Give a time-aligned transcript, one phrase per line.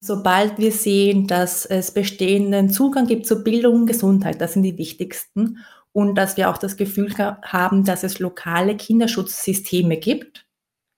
[0.00, 4.78] Sobald wir sehen, dass es bestehenden Zugang gibt zu Bildung und Gesundheit, das sind die
[4.78, 5.58] wichtigsten,
[5.92, 10.46] und dass wir auch das Gefühl haben, dass es lokale Kinderschutzsysteme gibt,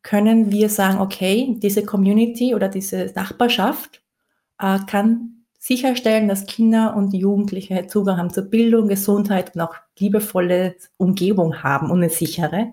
[0.02, 4.02] können wir sagen, okay, diese Community oder diese Nachbarschaft
[4.58, 10.74] äh, kann sicherstellen, dass Kinder und Jugendliche Zugang haben zu Bildung, Gesundheit und auch liebevolle
[10.96, 12.72] Umgebung haben und eine sichere.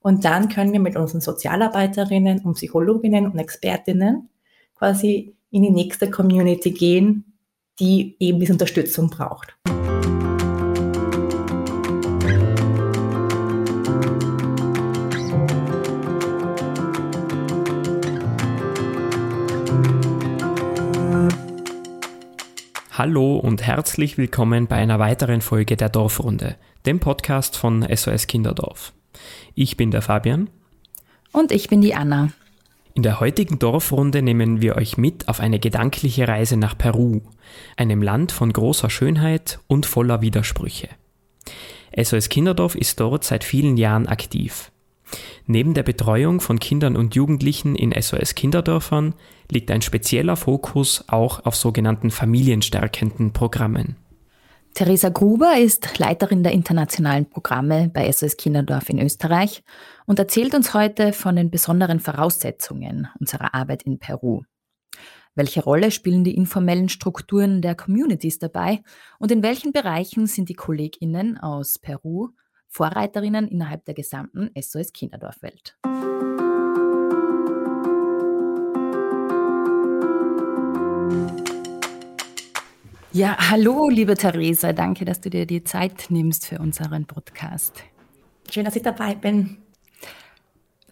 [0.00, 4.30] Und dann können wir mit unseren Sozialarbeiterinnen und Psychologinnen und Expertinnen
[4.74, 7.24] quasi in die nächste Community gehen,
[7.78, 9.56] die eben diese Unterstützung braucht.
[22.92, 28.92] Hallo und herzlich willkommen bei einer weiteren Folge der Dorfrunde, dem Podcast von SOS Kinderdorf.
[29.54, 30.50] Ich bin der Fabian.
[31.32, 32.30] Und ich bin die Anna.
[33.00, 37.22] In der heutigen Dorfrunde nehmen wir euch mit auf eine gedankliche Reise nach Peru,
[37.78, 40.90] einem Land von großer Schönheit und voller Widersprüche.
[41.96, 44.70] SOS Kinderdorf ist dort seit vielen Jahren aktiv.
[45.46, 49.14] Neben der Betreuung von Kindern und Jugendlichen in SOS Kinderdörfern
[49.50, 53.96] liegt ein spezieller Fokus auch auf sogenannten familienstärkenden Programmen.
[54.74, 59.62] Theresa Gruber ist Leiterin der internationalen Programme bei SOS Kinderdorf in Österreich
[60.10, 64.42] und erzählt uns heute von den besonderen Voraussetzungen unserer Arbeit in Peru.
[65.36, 68.82] Welche Rolle spielen die informellen Strukturen der Communities dabei
[69.20, 72.30] und in welchen Bereichen sind die Kolleginnen aus Peru
[72.66, 75.78] Vorreiterinnen innerhalb der gesamten SOS Kinderdorfwelt?
[83.12, 84.72] Ja, hallo, liebe Theresa.
[84.72, 87.84] Danke, dass du dir die Zeit nimmst für unseren Podcast.
[88.50, 89.69] Schön, dass ich dabei bin.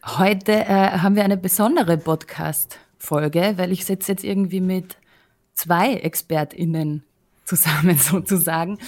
[0.04, 4.96] Heute äh, haben wir eine besondere Podcast-Folge, weil ich sitze jetzt irgendwie mit
[5.54, 7.04] zwei ExpertInnen
[7.44, 8.78] zusammen sozusagen,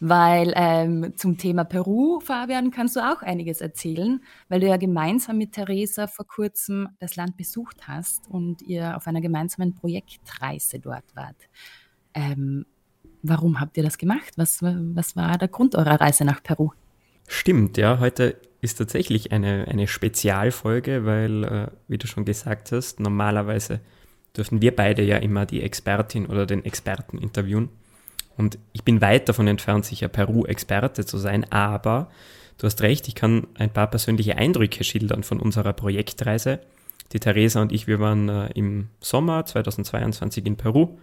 [0.00, 5.38] weil ähm, zum Thema Peru, Fabian, kannst du auch einiges erzählen, weil du ja gemeinsam
[5.38, 11.04] mit Theresa vor kurzem das Land besucht hast und ihr auf einer gemeinsamen Projektreise dort
[11.14, 11.36] wart.
[12.14, 12.66] Ähm,
[13.22, 14.32] Warum habt ihr das gemacht?
[14.36, 16.70] Was, was war der Grund eurer Reise nach Peru?
[17.28, 17.98] Stimmt, ja.
[17.98, 23.80] Heute ist tatsächlich eine, eine Spezialfolge, weil, äh, wie du schon gesagt hast, normalerweise
[24.36, 27.70] dürfen wir beide ja immer die Expertin oder den Experten interviewen.
[28.36, 32.10] Und ich bin weit davon entfernt, sicher Peru-Experte zu sein, aber
[32.58, 36.60] du hast recht, ich kann ein paar persönliche Eindrücke schildern von unserer Projektreise.
[37.12, 40.98] Die Theresa und ich, wir waren äh, im Sommer 2022 in Peru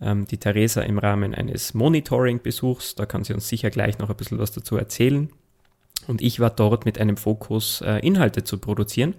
[0.00, 2.94] ähm, die Theresa im Rahmen eines Monitoring-Besuchs.
[2.94, 5.30] Da kann sie uns sicher gleich noch ein bisschen was dazu erzählen.
[6.06, 9.14] Und ich war dort mit einem Fokus, äh, Inhalte zu produzieren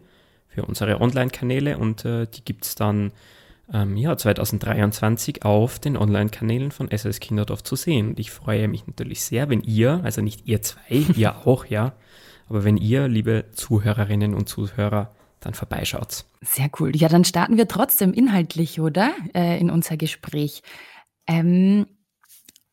[0.48, 3.12] für unsere Online-Kanäle und äh, die gibt es dann
[3.74, 8.10] ähm, ja, 2023 auf den Online-Kanälen von SS Kinderdorf zu sehen.
[8.10, 11.94] Und ich freue mich natürlich sehr, wenn ihr, also nicht ihr zwei, ihr auch, ja,
[12.48, 16.26] aber wenn ihr, liebe Zuhörerinnen und Zuhörer, dann vorbeischaut.
[16.42, 16.96] Sehr cool.
[16.96, 19.14] Ja, dann starten wir trotzdem inhaltlich, oder?
[19.34, 20.64] Äh, in unser Gespräch.
[21.28, 21.88] Ähm,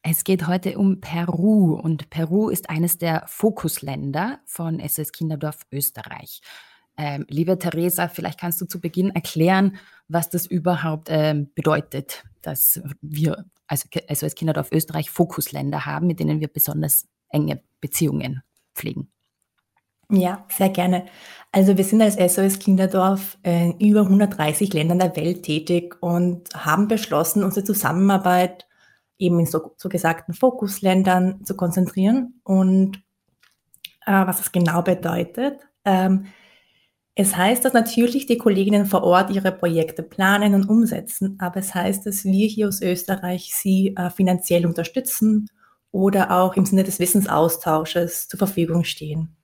[0.03, 6.41] es geht heute um Peru und Peru ist eines der Fokusländer von SS Kinderdorf Österreich.
[6.99, 9.77] Ähm, liebe Theresa, vielleicht kannst du zu Beginn erklären,
[10.09, 16.41] was das überhaupt ähm, bedeutet, dass wir also SOS Kinderdorf Österreich Fokusländer haben, mit denen
[16.41, 18.43] wir besonders enge Beziehungen
[18.75, 19.09] pflegen.
[20.11, 21.07] Ja, sehr gerne.
[21.53, 26.89] Also wir sind als SOS Kinderdorf in über 130 Ländern der Welt tätig und haben
[26.89, 28.67] beschlossen, unsere Zusammenarbeit
[29.23, 32.41] eben in so, so gesagten Fokusländern zu konzentrieren.
[32.45, 32.97] Und
[34.07, 36.27] äh, was das genau bedeutet, ähm,
[37.15, 41.75] es heißt, dass natürlich die Kolleginnen vor Ort ihre Projekte planen und umsetzen, aber es
[41.75, 45.49] heißt, dass wir hier aus Österreich sie äh, finanziell unterstützen
[45.91, 49.37] oder auch im Sinne des Wissensaustausches zur Verfügung stehen.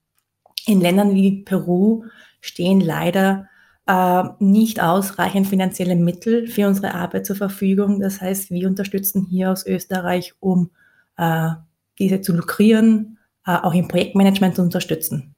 [0.66, 2.04] In Ländern wie Peru
[2.40, 3.48] stehen leider
[3.88, 8.00] äh, nicht ausreichend finanzielle Mittel für unsere Arbeit zur Verfügung.
[8.00, 10.70] Das heißt, wir unterstützen hier aus Österreich, um
[11.16, 11.50] äh,
[11.98, 15.34] diese zu lukrieren, äh, auch im Projektmanagement zu unterstützen.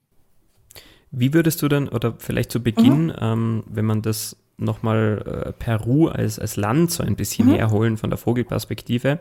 [1.13, 3.17] Wie würdest du dann, oder vielleicht zu Beginn, mhm.
[3.21, 7.55] ähm, wenn man das nochmal äh, Peru als, als Land so ein bisschen mhm.
[7.55, 9.21] herholen von der Vogelperspektive,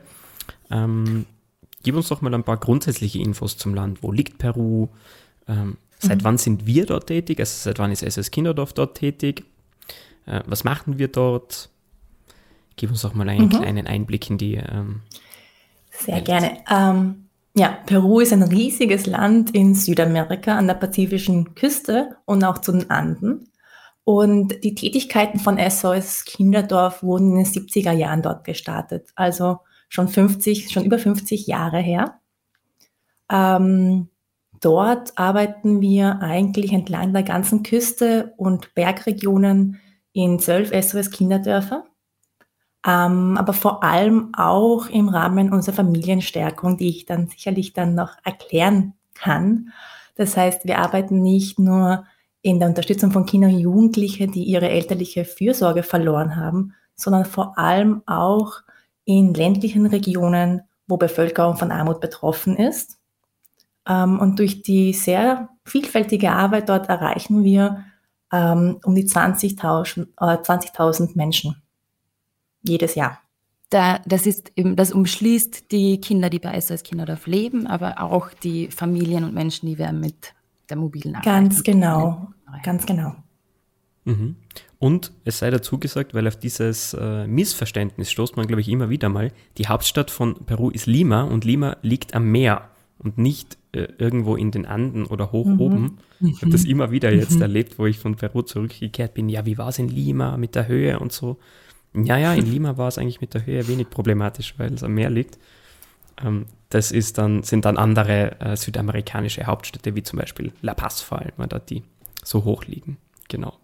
[0.71, 1.27] ähm,
[1.83, 4.01] gib uns doch mal ein paar grundsätzliche Infos zum Land.
[4.01, 4.89] Wo liegt Peru?
[5.48, 6.24] Ähm, Seit mhm.
[6.24, 7.40] wann sind wir dort tätig?
[7.40, 9.44] Also seit wann ist SS Kinderdorf dort tätig?
[10.25, 11.69] Äh, was machen wir dort?
[12.78, 13.50] Gib uns doch mal einen mhm.
[13.50, 14.56] kleinen Einblick in die.
[14.56, 15.01] Ähm,
[15.92, 16.25] Sehr Welt.
[16.25, 16.57] gerne.
[16.69, 17.25] Ähm,
[17.56, 22.72] ja, Peru ist ein riesiges Land in Südamerika an der pazifischen Küste und auch zu
[22.72, 23.50] den Anden.
[24.06, 29.60] Und die Tätigkeiten von SOS Kinderdorf wurden in den 70er Jahren dort gestartet, also
[29.90, 32.19] schon 50, schon über 50 Jahre her.
[33.30, 34.07] Ähm,
[34.59, 39.79] dort arbeiten wir eigentlich entlang der ganzen Küste und Bergregionen
[40.13, 41.85] in zwölf SOS Kinderdörfer,
[42.85, 48.13] ähm, aber vor allem auch im Rahmen unserer Familienstärkung, die ich dann sicherlich dann noch
[48.23, 49.69] erklären kann.
[50.15, 52.05] Das heißt, wir arbeiten nicht nur
[52.41, 57.57] in der Unterstützung von Kindern und Jugendlichen, die ihre elterliche Fürsorge verloren haben, sondern vor
[57.57, 58.62] allem auch
[59.05, 62.99] in ländlichen Regionen, wo Bevölkerung von Armut betroffen ist.
[63.89, 67.83] Ähm, und durch die sehr vielfältige Arbeit dort erreichen wir
[68.31, 71.62] ähm, um die 20.000 äh, 20 Menschen
[72.62, 73.19] jedes Jahr.
[73.71, 78.30] Da, das ist eben, das umschließt die Kinder, die bei SOS Kinderdorf leben, aber auch
[78.33, 80.33] die Familien und Menschen, die wir mit
[80.69, 81.25] der mobilen Arbeit.
[81.25, 82.30] Ganz genau,
[82.63, 83.15] ganz genau.
[84.06, 84.36] Mhm.
[84.80, 88.89] Und es sei dazu gesagt, weil auf dieses äh, Missverständnis stoßt man, glaube ich, immer
[88.89, 89.31] wieder mal.
[89.57, 92.69] Die Hauptstadt von Peru ist Lima und Lima liegt am Meer
[93.00, 95.62] und nicht äh, irgendwo in den Anden oder hoch mhm.
[95.62, 95.98] oben.
[96.19, 96.72] Ich habe das mhm.
[96.72, 97.42] immer wieder jetzt mhm.
[97.42, 99.30] erlebt, wo ich von Peru zurückgekehrt bin.
[99.30, 101.38] Ja, wie war es in Lima mit der Höhe und so?
[101.94, 104.94] Ja, ja, in Lima war es eigentlich mit der Höhe wenig problematisch, weil es am
[104.94, 105.40] Meer liegt.
[106.24, 111.01] Ähm, das ist dann, sind dann andere äh, südamerikanische Hauptstädte, wie zum Beispiel La Paz
[111.01, 111.84] vor allem, weil da die
[112.24, 112.98] so hoch liegen.
[113.28, 113.57] Genau.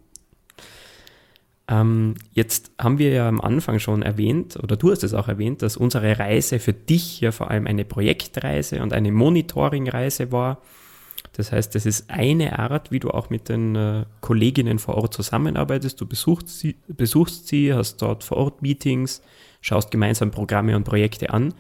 [1.68, 5.62] Ähm, jetzt haben wir ja am Anfang schon erwähnt, oder du hast es auch erwähnt,
[5.62, 10.62] dass unsere Reise für dich ja vor allem eine Projektreise und eine Monitoringreise war.
[11.34, 15.14] Das heißt, das ist eine Art, wie du auch mit den äh, Kolleginnen vor Ort
[15.14, 16.00] zusammenarbeitest.
[16.00, 19.22] Du besuchst sie, besuchst sie, hast dort vor Ort Meetings,
[19.60, 21.54] schaust gemeinsam Programme und Projekte an.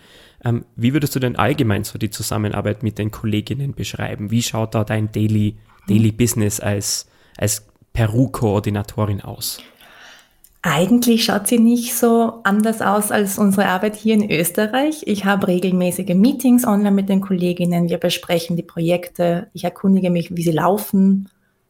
[0.46, 4.32] Ähm, wie würdest du denn allgemein so die Zusammenarbeit mit den Kolleginnen beschreiben?
[4.32, 5.58] Wie schaut da dein Daily,
[5.90, 9.62] Daily Business als, als Peru-Koordinatorin aus?
[10.68, 15.04] Eigentlich schaut sie nicht so anders aus als unsere Arbeit hier in Österreich.
[15.06, 17.88] Ich habe regelmäßige Meetings online mit den Kolleginnen.
[17.88, 19.48] Wir besprechen die Projekte.
[19.54, 21.30] Ich erkundige mich, wie sie laufen.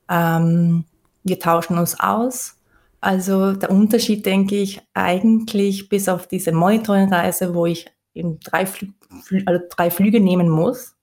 [0.09, 0.85] Ähm,
[1.25, 2.57] wir tauschen uns aus.
[3.01, 8.93] Also der Unterschied, denke ich, eigentlich bis auf diese Monitoringreise, wo ich in drei, Flü
[9.45, 10.95] also drei Flüge nehmen muss,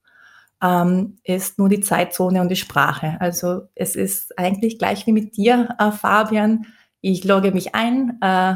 [0.63, 3.17] ähm, ist nur die Zeitzone und die Sprache.
[3.19, 6.65] Also es ist eigentlich gleich wie mit dir, äh, Fabian
[7.03, 8.55] ich logge mich ein, äh,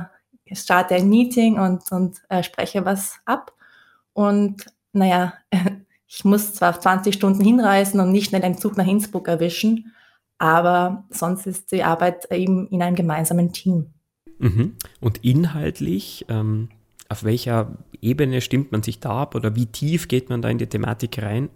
[0.53, 3.53] starte ein Meeting und, und äh, spreche was ab.
[4.13, 5.33] Und naja,
[6.07, 9.93] ich muss zwar 20 Stunden hinreisen und nicht schnell einen Zug nach Innsbruck erwischen,
[10.37, 13.93] aber sonst ist die Arbeit eben in einem gemeinsamen Team.
[14.39, 14.77] Mhm.
[15.01, 16.69] Und inhaltlich, ähm,
[17.09, 20.57] auf welcher Ebene stimmt man sich da ab oder wie tief geht man da in
[20.57, 21.49] die Thematik rein?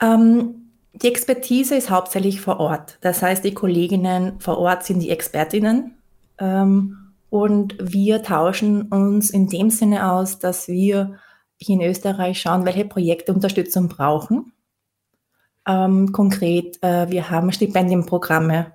[0.00, 0.61] Ähm,
[0.94, 2.98] die Expertise ist hauptsächlich vor Ort.
[3.00, 5.96] Das heißt, die Kolleginnen vor Ort sind die Expertinnen
[6.38, 11.18] ähm, und wir tauschen uns in dem Sinne aus, dass wir
[11.56, 14.52] hier in Österreich schauen, welche Projekte Unterstützung brauchen.
[15.66, 18.72] Ähm, konkret, äh, wir haben Stipendienprogramme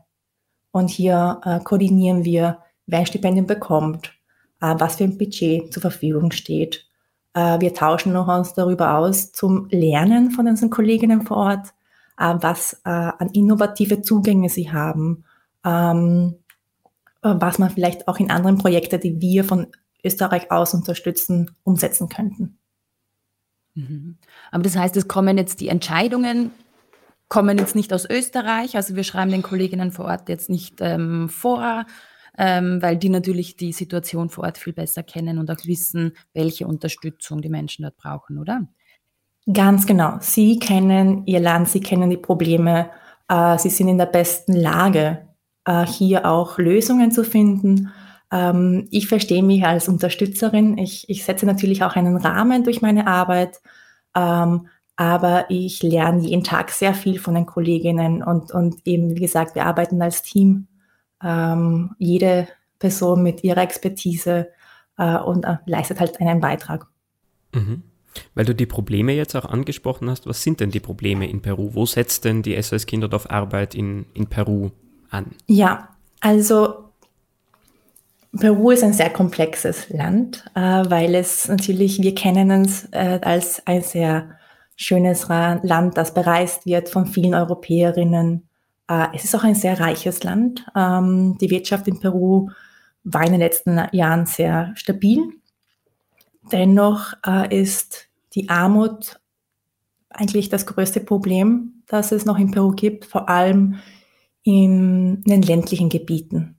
[0.72, 4.14] und hier äh, koordinieren wir, wer ein Stipendium bekommt,
[4.62, 6.88] äh, was für ein Budget zur Verfügung steht.
[7.34, 11.74] Äh, wir tauschen noch uns darüber aus zum Lernen von unseren Kolleginnen vor Ort
[12.18, 15.24] äh, was äh, an innovative Zugänge sie haben,
[15.66, 16.36] ähm,
[17.22, 19.68] äh, was man vielleicht auch in anderen Projekten, die wir von
[20.04, 22.58] Österreich aus unterstützen, umsetzen könnten.
[23.76, 24.18] Mhm.
[24.52, 26.52] Aber das heißt, es kommen jetzt die Entscheidungen,
[27.30, 31.30] kommen jetzt nicht aus Österreich, also wir schreiben den Kolleginnen vor Ort jetzt nicht ähm,
[31.30, 31.86] vor,
[32.38, 36.68] ähm, weil die natürlich die Situation vor Ort viel besser kennen und auch wissen, welche
[36.68, 38.68] Unterstützung die Menschen dort brauchen, oder?
[39.52, 40.18] Ganz genau.
[40.20, 42.90] Sie kennen Ihr Land, Sie kennen die Probleme,
[43.30, 45.28] äh, Sie sind in der besten Lage,
[45.66, 47.92] äh, hier auch Lösungen zu finden.
[48.30, 50.78] Ähm, ich verstehe mich als Unterstützerin.
[50.78, 53.62] Ich, ich setze natürlich auch einen Rahmen durch meine Arbeit,
[54.16, 59.22] ähm, aber ich lerne jeden Tag sehr viel von den Kolleginnen und, und eben, wie
[59.22, 60.68] gesagt, wir arbeiten als Team.
[61.24, 62.48] Ähm, jede
[62.80, 64.50] Person mit ihrer Expertise
[64.98, 66.88] äh, und äh, leistet halt einen Beitrag.
[67.54, 67.84] Mhm.
[68.36, 71.72] Weil du die Probleme jetzt auch angesprochen hast, was sind denn die Probleme in Peru?
[71.74, 74.72] Wo setzt denn die SOS Kinderdorf Arbeit in, in Peru
[75.10, 75.36] an?
[75.48, 76.88] Ja, also
[78.38, 83.66] Peru ist ein sehr komplexes Land, äh, weil es natürlich, wir kennen uns äh, als
[83.66, 84.38] ein sehr
[84.76, 88.48] schönes Land, das bereist wird von vielen Europäerinnen.
[88.88, 90.66] Äh, es ist auch ein sehr reiches Land.
[90.76, 92.50] Ähm, die Wirtschaft in Peru
[93.04, 95.24] war in den letzten Jahren sehr stabil.
[96.52, 98.07] Dennoch äh, ist
[98.38, 99.20] die Armut
[100.10, 103.80] eigentlich das größte Problem, das es noch in Peru gibt, vor allem
[104.44, 106.56] in den ländlichen Gebieten.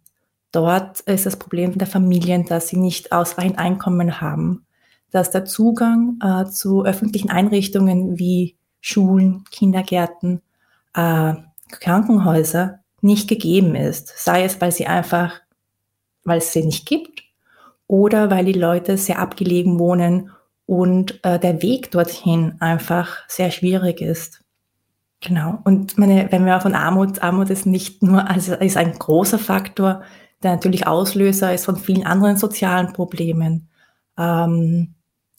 [0.51, 4.67] Dort ist das Problem der Familien, dass sie nicht ausreichend Einkommen haben,
[5.11, 10.43] dass der Zugang äh, zu öffentlichen Einrichtungen wie Schulen, Kindergärten,
[10.95, 11.35] äh,
[11.71, 14.13] Krankenhäuser nicht gegeben ist.
[14.17, 15.41] Sei es, weil sie einfach,
[16.25, 17.23] weil es sie nicht gibt
[17.87, 20.31] oder weil die Leute sehr abgelegen wohnen
[20.69, 24.45] und äh, der Weg dorthin einfach sehr schwierig ist.
[25.21, 25.61] Genau.
[25.65, 30.03] Und meine, wenn wir von Armut, Armut ist nicht nur, also ist ein großer Faktor,
[30.43, 33.71] der natürlich Auslöser ist von vielen anderen sozialen Problemen.
[34.19, 34.95] Ähm,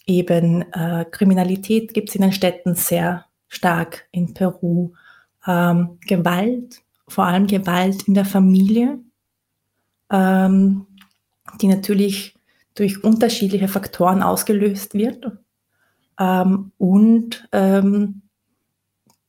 [0.08, 4.94] eben äh, Kriminalität gibt es in den Städten sehr stark in Peru.
[5.46, 8.98] Ähm, Gewalt, vor allem Gewalt in der Familie,
[10.10, 10.88] ähm,
[11.62, 12.39] die natürlich
[12.76, 15.32] durch unterschiedliche Faktoren ausgelöst wird.
[16.20, 18.22] Ähm, und ähm,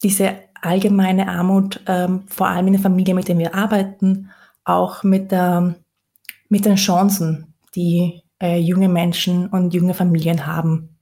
[0.03, 4.31] diese allgemeine Armut, ähm, vor allem in der Familie, mit der wir arbeiten,
[4.65, 5.77] auch mit, der,
[6.49, 10.97] mit den Chancen, die äh, junge Menschen und junge Familien haben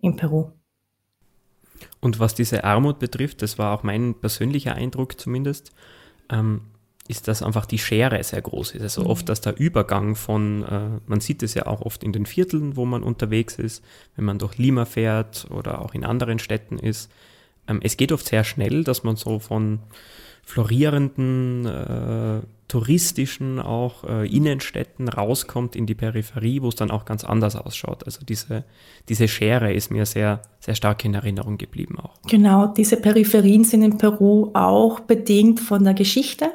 [0.00, 0.50] in Peru.
[2.00, 5.72] Und was diese Armut betrifft, das war auch mein persönlicher Eindruck zumindest,
[6.30, 6.62] ähm,
[7.06, 8.82] ist, dass einfach die Schere sehr groß ist.
[8.82, 9.08] Also mhm.
[9.08, 12.76] oft, dass der Übergang von, äh, man sieht es ja auch oft in den Vierteln,
[12.76, 13.84] wo man unterwegs ist,
[14.16, 17.10] wenn man durch Lima fährt oder auch in anderen Städten ist.
[17.68, 19.80] Ähm, es geht oft sehr schnell, dass man so von
[20.42, 27.22] florierenden, äh, touristischen auch äh, Innenstädten rauskommt in die Peripherie, wo es dann auch ganz
[27.22, 28.04] anders ausschaut.
[28.04, 28.64] Also diese,
[29.08, 32.14] diese Schere ist mir sehr, sehr stark in Erinnerung geblieben auch.
[32.28, 36.50] Genau, diese Peripherien sind in Peru auch bedingt von der Geschichte.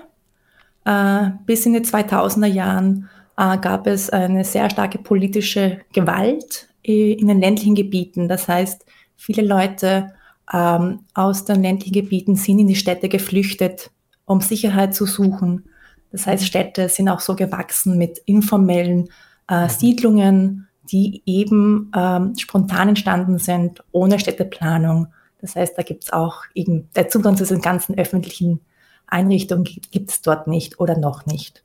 [0.86, 7.28] Äh, bis in die 2000er Jahren äh, gab es eine sehr starke politische Gewalt in
[7.28, 8.28] den ländlichen Gebieten.
[8.28, 10.14] Das heißt, viele Leute
[10.52, 13.92] ähm, aus den ländlichen Gebieten sind in die Städte geflüchtet,
[14.26, 15.66] um Sicherheit zu suchen.
[16.12, 19.10] Das heißt, Städte sind auch so gewachsen mit informellen
[19.50, 19.70] äh, mhm.
[19.70, 25.08] Siedlungen, die eben ähm, spontan entstanden sind, ohne Städteplanung.
[25.42, 28.62] Das heißt, da gibt es auch eben, der Zugang zu den ganzen öffentlichen
[29.12, 31.64] Einrichtungen gibt es dort nicht oder noch nicht.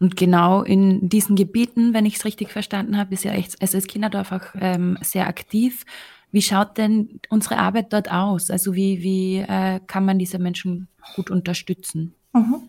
[0.00, 3.86] Und genau in diesen Gebieten, wenn ich es richtig verstanden habe, ist ja echt SS
[3.86, 5.84] Kinderdorf auch ähm, sehr aktiv.
[6.30, 8.50] Wie schaut denn unsere Arbeit dort aus?
[8.50, 12.14] Also wie, wie äh, kann man diese Menschen gut unterstützen?
[12.32, 12.68] Mhm.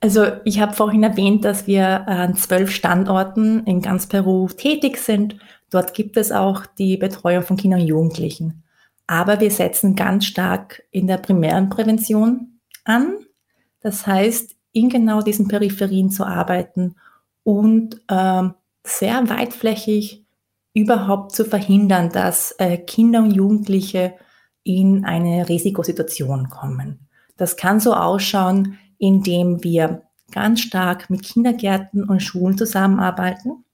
[0.00, 5.36] Also ich habe vorhin erwähnt, dass wir an zwölf Standorten in ganz Peru tätig sind.
[5.70, 8.62] Dort gibt es auch die Betreuung von Kindern und Jugendlichen.
[9.06, 13.14] Aber wir setzen ganz stark in der primären Prävention an.
[13.82, 16.96] Das heißt, in genau diesen Peripherien zu arbeiten
[17.44, 18.42] und äh,
[18.84, 20.24] sehr weitflächig
[20.74, 24.14] überhaupt zu verhindern, dass äh, Kinder und Jugendliche
[24.64, 27.08] in eine Risikosituation kommen.
[27.36, 33.64] Das kann so ausschauen, indem wir ganz stark mit Kindergärten und Schulen zusammenarbeiten.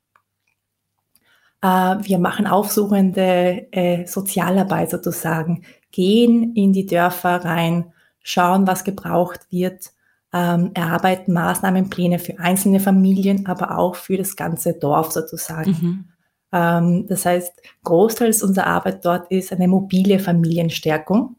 [1.62, 1.66] Äh,
[2.00, 5.62] wir machen aufsuchende äh, Sozialarbeit sozusagen,
[5.92, 9.92] gehen in die Dörfer rein, schauen, was gebraucht wird,
[10.32, 15.70] ähm, erarbeiten Maßnahmenpläne für einzelne Familien, aber auch für das ganze Dorf sozusagen.
[15.70, 16.04] Mhm.
[16.52, 17.52] Ähm, das heißt,
[17.84, 21.36] großteils unserer Arbeit dort ist eine mobile Familienstärkung,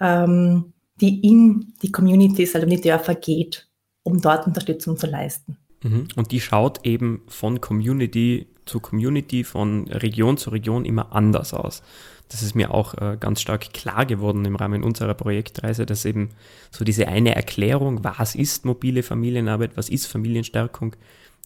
[0.00, 3.68] ähm, die in die Communities, also in die Dörfer geht,
[4.02, 5.58] um dort Unterstützung zu leisten.
[5.82, 6.08] Mhm.
[6.16, 11.82] Und die schaut eben von Community zu Community, von Region zu Region immer anders aus.
[12.28, 16.30] Das ist mir auch äh, ganz stark klar geworden im Rahmen unserer Projektreise, dass eben
[16.70, 20.94] so diese eine Erklärung, was ist mobile Familienarbeit, was ist Familienstärkung,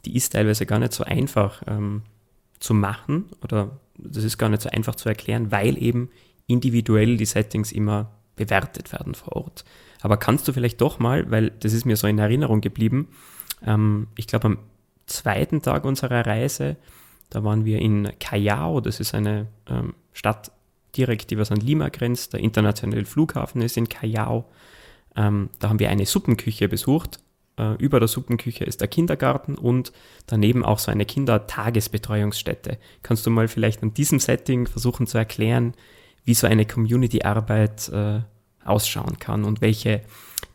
[0.04, 1.62] die ist teilweise gar nicht so einfach.
[1.66, 2.02] Ähm,
[2.62, 6.10] zu machen oder das ist gar nicht so einfach zu erklären, weil eben
[6.46, 9.64] individuell die Settings immer bewertet werden vor Ort.
[10.00, 13.08] Aber kannst du vielleicht doch mal, weil das ist mir so in Erinnerung geblieben,
[13.64, 14.58] ähm, ich glaube am
[15.06, 16.76] zweiten Tag unserer Reise,
[17.30, 20.52] da waren wir in Callao, das ist eine ähm, Stadt
[20.96, 24.44] direkt, die was an Lima grenzt, der internationale Flughafen ist in Callao.
[25.16, 27.20] Ähm, da haben wir eine Suppenküche besucht
[27.58, 29.92] äh, über der Suppenküche ist der Kindergarten und
[30.26, 32.78] daneben auch so eine Kindertagesbetreuungsstätte.
[33.02, 35.75] Kannst du mal vielleicht an diesem Setting versuchen zu erklären,
[36.25, 38.20] wie so eine Community-Arbeit äh,
[38.64, 40.02] ausschauen kann und welche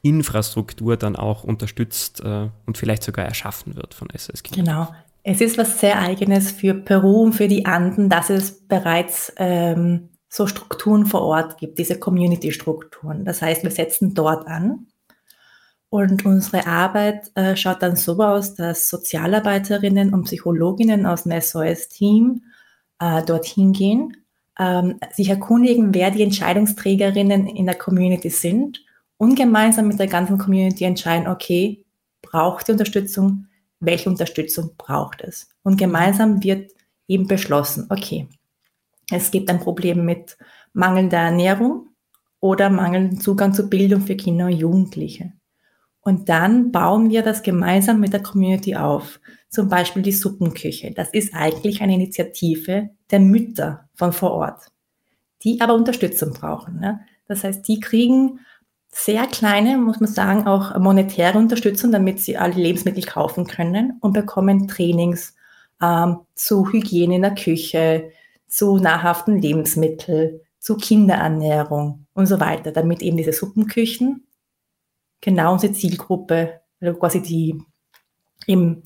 [0.01, 4.63] Infrastruktur dann auch unterstützt äh, und vielleicht sogar erschaffen wird von SS Kinder.
[4.63, 4.96] Genau.
[5.24, 10.08] Es ist was sehr Eigenes für Peru und für die Anden, dass es bereits ähm,
[10.29, 13.25] so Strukturen vor Ort gibt, diese Community-Strukturen.
[13.25, 14.88] Das heißt, wir setzen dort an
[15.89, 22.43] und unsere Arbeit äh, schaut dann so aus, dass Sozialarbeiterinnen und Psychologinnen aus dem SOS-Team
[23.00, 24.17] äh, dorthin gehen,
[24.60, 28.84] ähm, sich erkundigen, wer die Entscheidungsträgerinnen in der Community sind
[29.17, 31.86] und gemeinsam mit der ganzen Community entscheiden, okay,
[32.22, 33.48] braucht die Unterstützung,
[33.79, 35.48] welche Unterstützung braucht es?
[35.63, 36.72] Und gemeinsam wird
[37.07, 38.27] eben beschlossen, okay,
[39.12, 40.38] es gibt ein Problem mit
[40.74, 41.90] mangelnder Ernährung
[42.40, 45.34] oder mangelndem Zugang zu Bildung für Kinder und Jugendliche.
[46.02, 49.20] Und dann bauen wir das gemeinsam mit der Community auf.
[49.50, 50.92] Zum Beispiel die Suppenküche.
[50.92, 54.72] Das ist eigentlich eine Initiative der Mütter von vor Ort,
[55.44, 56.80] die aber Unterstützung brauchen.
[56.80, 57.02] Ne?
[57.28, 58.40] Das heißt, die kriegen
[58.90, 64.14] sehr kleine, muss man sagen, auch monetäre Unterstützung, damit sie alle Lebensmittel kaufen können und
[64.14, 65.36] bekommen Trainings
[65.82, 68.12] ähm, zu Hygiene in der Küche,
[68.48, 74.27] zu nahrhaften Lebensmitteln, zu Kinderernährung und so weiter, damit eben diese Suppenküchen
[75.22, 77.62] genau unsere Zielgruppe, also quasi die
[78.46, 78.84] eben,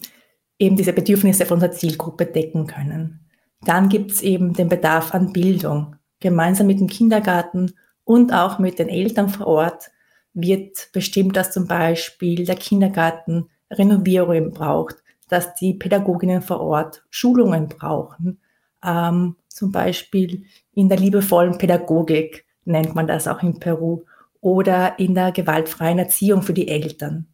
[0.60, 3.28] eben diese Bedürfnisse von unserer Zielgruppe decken können.
[3.64, 5.96] Dann gibt es eben den Bedarf an Bildung.
[6.20, 9.92] Gemeinsam mit dem Kindergarten und auch mit den Eltern vor Ort
[10.34, 14.98] wird bestimmt, dass zum Beispiel der Kindergarten Renovierungen braucht,
[15.30, 18.40] dass die Pädagoginnen vor Ort Schulungen brauchen,
[18.84, 24.04] ähm, zum Beispiel in der liebevollen Pädagogik nennt man das auch in Peru
[24.40, 27.28] oder in der gewaltfreien Erziehung für die Eltern.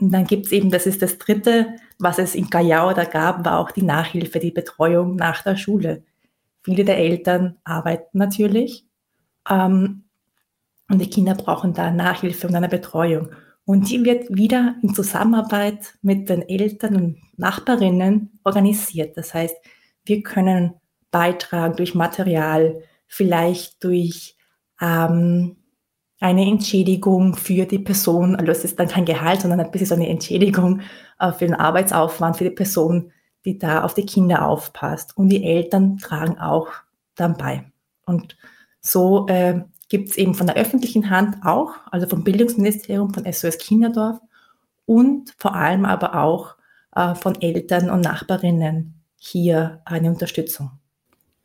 [0.00, 3.44] Und dann gibt es eben, das ist das Dritte, was es in Callao da gab,
[3.44, 6.04] war auch die Nachhilfe, die Betreuung nach der Schule.
[6.62, 8.86] Viele der Eltern arbeiten natürlich
[9.50, 10.04] ähm,
[10.88, 13.30] und die Kinder brauchen da Nachhilfe und eine Betreuung.
[13.64, 19.16] Und die wird wieder in Zusammenarbeit mit den Eltern und Nachbarinnen organisiert.
[19.16, 19.56] Das heißt,
[20.04, 20.74] wir können
[21.18, 24.36] beitragen durch Material, vielleicht durch
[24.80, 25.56] ähm,
[26.20, 29.94] eine Entschädigung für die Person, also es ist dann kein Gehalt, sondern ein bisschen so
[29.96, 30.80] eine Entschädigung
[31.18, 33.10] äh, für den Arbeitsaufwand für die Person,
[33.44, 35.16] die da auf die Kinder aufpasst.
[35.16, 36.68] Und die Eltern tragen auch
[37.16, 37.64] dann bei.
[38.06, 38.36] Und
[38.80, 43.58] so äh, gibt es eben von der öffentlichen Hand auch, also vom Bildungsministerium, von SOS
[43.58, 44.20] Kinderdorf
[44.86, 46.54] und vor allem aber auch
[46.94, 50.77] äh, von Eltern und Nachbarinnen hier eine Unterstützung.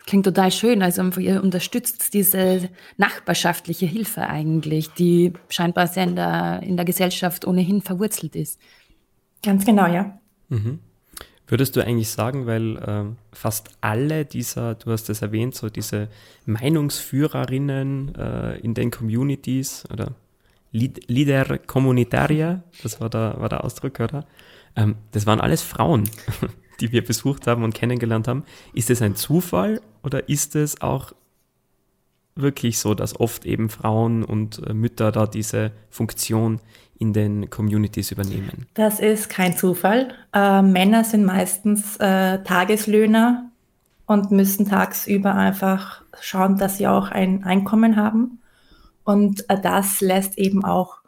[0.06, 0.84] Klingt total schön.
[0.84, 7.46] Also ihr unterstützt diese nachbarschaftliche Hilfe eigentlich, die scheinbar sehr in der, in der Gesellschaft
[7.46, 8.60] ohnehin verwurzelt ist.
[9.42, 10.20] Ganz genau, ja.
[10.50, 10.80] Mhm.
[11.48, 16.10] Würdest du eigentlich sagen, weil äh, fast alle dieser, du hast es erwähnt, so diese
[16.46, 20.16] Meinungsführerinnen äh, in den Communities oder
[20.72, 24.26] Lieder Communitaria, das war der, war der Ausdruck, oder?
[24.76, 26.10] Ähm, das waren alles Frauen.
[26.80, 28.44] die wir besucht haben und kennengelernt haben.
[28.74, 31.14] Ist es ein Zufall oder ist es auch
[32.36, 36.60] wirklich so, dass oft eben Frauen und äh, Mütter da diese Funktion
[36.98, 38.66] in den Communities übernehmen?
[38.74, 40.14] Das ist kein Zufall.
[40.34, 43.52] Äh, Männer sind meistens äh, Tageslöhner
[44.06, 48.40] und müssen tagsüber einfach schauen, dass sie auch ein Einkommen haben.
[49.04, 51.03] Und äh, das lässt eben auch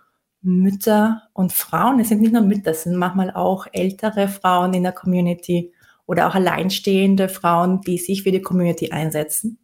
[0.46, 4.84] Mütter und Frauen, es sind nicht nur Mütter, es sind manchmal auch ältere Frauen in
[4.84, 5.74] der Community
[6.06, 9.58] oder auch alleinstehende Frauen, die sich für die Community einsetzen,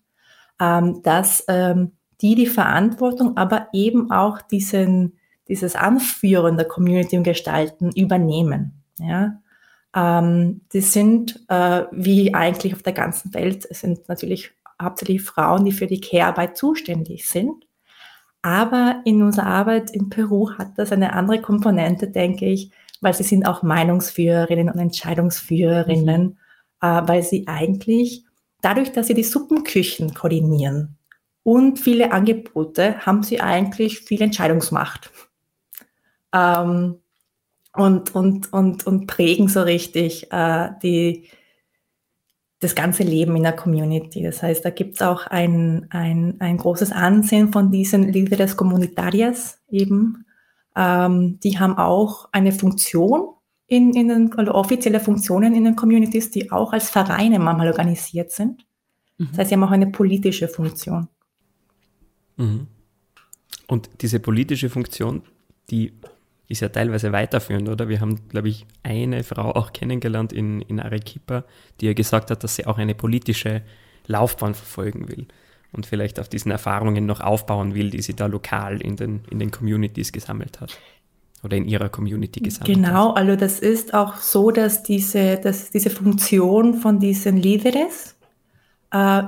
[0.59, 1.91] ähm, dass ähm,
[2.21, 5.17] die die Verantwortung, aber eben auch diesen,
[5.47, 8.83] dieses Anführen der Community und Gestalten übernehmen.
[8.99, 9.39] Ja?
[9.95, 15.65] Ähm, die sind, äh, wie eigentlich auf der ganzen Welt, es sind natürlich hauptsächlich Frauen,
[15.65, 17.65] die für die Care-Arbeit zuständig sind.
[18.41, 23.23] Aber in unserer Arbeit in Peru hat das eine andere Komponente, denke ich, weil sie
[23.23, 26.37] sind auch Meinungsführerinnen und Entscheidungsführerinnen, mhm.
[26.81, 28.25] äh, weil sie eigentlich
[28.61, 30.97] dadurch, dass sie die Suppenküchen koordinieren
[31.43, 35.11] und viele Angebote, haben sie eigentlich viel Entscheidungsmacht.
[36.33, 36.95] Ähm,
[37.73, 41.29] und, und, und, und prägen so richtig äh, die,
[42.61, 44.21] das ganze Leben in der Community.
[44.21, 49.59] Das heißt, da gibt es auch ein, ein, ein großes Ansehen von diesen Líderes Comunitarias
[49.69, 50.25] eben.
[50.75, 53.29] Ähm, die haben auch eine Funktion
[53.65, 58.31] in, in den, also offizielle Funktionen in den Communities, die auch als Vereine manchmal organisiert
[58.31, 58.63] sind.
[59.17, 59.29] Mhm.
[59.31, 61.07] Das heißt, sie haben auch eine politische Funktion.
[62.37, 62.67] Mhm.
[63.67, 65.23] Und diese politische Funktion,
[65.71, 65.93] die
[66.51, 67.89] ist ja teilweise weiterführend, oder?
[67.89, 71.43] Wir haben, glaube ich, eine Frau auch kennengelernt in, in Arequipa,
[71.79, 73.61] die ja gesagt hat, dass sie auch eine politische
[74.07, 75.27] Laufbahn verfolgen will
[75.71, 79.39] und vielleicht auf diesen Erfahrungen noch aufbauen will, die sie da lokal in den, in
[79.39, 80.77] den Communities gesammelt hat
[81.43, 83.17] oder in ihrer Community gesammelt genau, hat.
[83.17, 88.15] also das ist auch so, dass diese, dass diese Funktion von diesen Líderes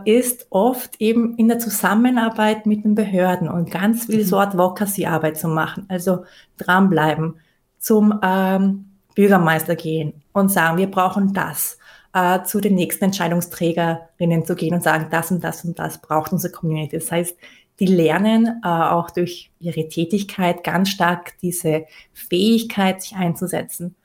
[0.06, 4.26] ist oft eben in der Zusammenarbeit mit den Behörden und ganz viel mhm.
[4.26, 5.86] so Advocacy-Arbeit zu machen.
[5.88, 6.26] Also
[6.58, 7.36] dranbleiben,
[7.80, 11.78] zum ähm, Bürgermeister gehen und sagen, wir brauchen das.
[12.16, 16.32] Äh, zu den nächsten Entscheidungsträgerinnen zu gehen und sagen, das und das und das braucht
[16.32, 16.98] unsere Community.
[16.98, 17.36] Das heißt,
[17.80, 23.96] die lernen äh, auch durch ihre Tätigkeit ganz stark diese Fähigkeit, sich einzusetzen.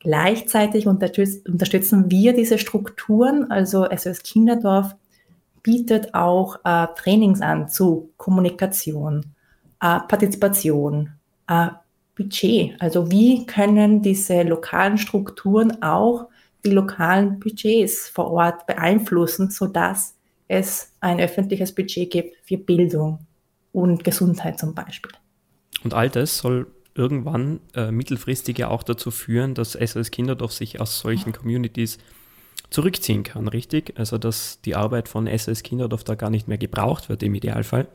[0.00, 4.94] Gleichzeitig unterstütz unterstützen wir diese Strukturen, also SOS Kinderdorf
[5.62, 9.34] bietet auch äh, Trainings an zu Kommunikation,
[9.80, 11.14] äh, Partizipation,
[11.48, 11.68] äh,
[12.16, 12.80] Budget.
[12.80, 16.28] Also wie können diese lokalen Strukturen auch
[16.64, 20.16] die lokalen Budgets vor Ort beeinflussen, sodass
[20.48, 23.20] es ein öffentliches Budget gibt für Bildung
[23.72, 25.12] und Gesundheit zum Beispiel.
[25.84, 26.66] Und all das soll
[26.98, 31.98] irgendwann äh, mittelfristig ja auch dazu führen, dass SOS Kinderdorf sich aus solchen Communities
[32.70, 33.94] zurückziehen kann, richtig?
[33.96, 37.86] Also dass die Arbeit von SOS Kinderdorf da gar nicht mehr gebraucht wird im Idealfall,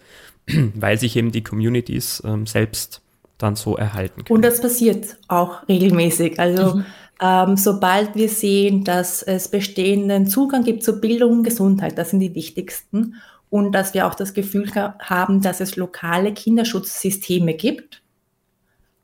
[0.74, 3.02] weil sich eben die Communities ähm, selbst
[3.38, 4.38] dann so erhalten können.
[4.38, 6.39] Und das passiert auch regelmäßig.
[6.39, 6.86] Also mhm.
[7.22, 12.22] ähm, sobald wir sehen, dass es bestehenden Zugang gibt zur Bildung und Gesundheit, das sind
[12.22, 13.16] die wichtigsten,
[13.50, 18.03] und dass wir auch das Gefühl haben, dass es lokale Kinderschutzsysteme gibt,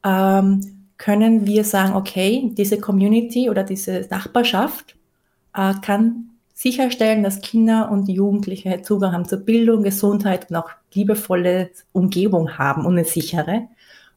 [0.04, 4.96] ähm, können wir sagen, okay, diese Community oder diese Nachbarschaft
[5.56, 11.70] äh, kann sicherstellen, dass Kinder und Jugendliche Zugang haben zur Bildung, Gesundheit und auch liebevolle
[11.94, 13.70] Umgebung haben und eine sichere.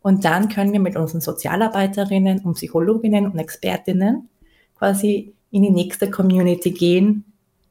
[0.03, 4.29] Und dann können wir mit unseren Sozialarbeiterinnen und Psychologinnen und Expertinnen
[4.77, 7.25] quasi in die nächste Community gehen,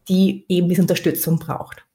[0.07, 1.85] die eben diese Unterstützung braucht.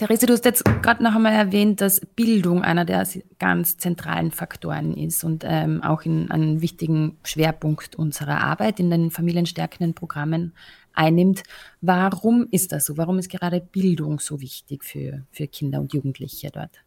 [0.00, 3.06] Therese, du hast jetzt gerade noch einmal erwähnt, dass Bildung einer der
[3.38, 9.10] ganz zentralen Faktoren ist und ähm, auch in einen wichtigen Schwerpunkt unserer Arbeit in den
[9.10, 10.54] familienstärkenden Programmen
[10.94, 11.42] einnimmt.
[11.82, 12.96] Warum ist das so?
[12.96, 16.82] Warum ist gerade Bildung so wichtig für, für Kinder und Jugendliche dort?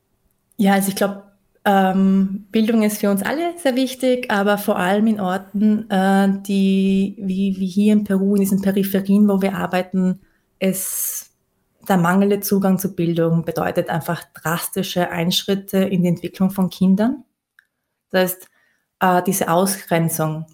[0.57, 1.21] Ja, also ich glaube,
[1.65, 7.15] ähm, Bildung ist für uns alle sehr wichtig, aber vor allem in Orten, äh, die
[7.19, 10.19] wie, wie hier in Peru, in diesen Peripherien, wo wir arbeiten,
[10.57, 11.32] es
[11.87, 17.23] der mangelnde Zugang zur Bildung bedeutet einfach drastische Einschritte in die Entwicklung von Kindern.
[18.09, 18.47] Das heißt,
[18.99, 20.45] äh, diese Ausgrenzung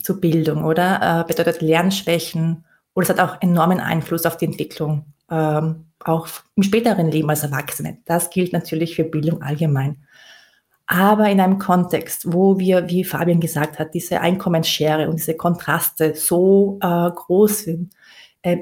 [0.00, 1.20] zur Bildung, oder?
[1.20, 6.62] Äh, bedeutet Lernschwächen, oder es hat auch enormen Einfluss auf die Entwicklung, ähm, auch im
[6.62, 7.98] späteren Leben als Erwachsene.
[8.04, 10.04] Das gilt natürlich für Bildung allgemein.
[10.86, 16.14] Aber in einem Kontext, wo wir, wie Fabian gesagt hat, diese Einkommensschere und diese Kontraste
[16.14, 17.92] so äh, groß sind,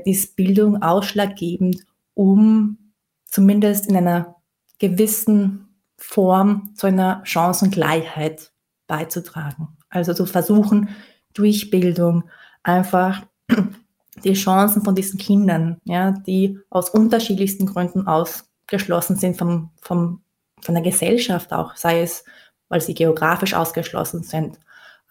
[0.07, 2.93] ist Bildung ausschlaggebend, um
[3.25, 4.37] zumindest in einer
[4.79, 8.53] gewissen Form zu einer Chancengleichheit
[8.87, 9.77] beizutragen.
[9.89, 10.89] Also zu versuchen,
[11.33, 12.25] durch Bildung
[12.63, 13.23] einfach
[14.25, 20.23] die Chancen von diesen Kindern, ja, die aus unterschiedlichsten Gründen ausgeschlossen sind vom, vom,
[20.61, 22.25] von der Gesellschaft auch, sei es,
[22.69, 24.59] weil sie geografisch ausgeschlossen sind,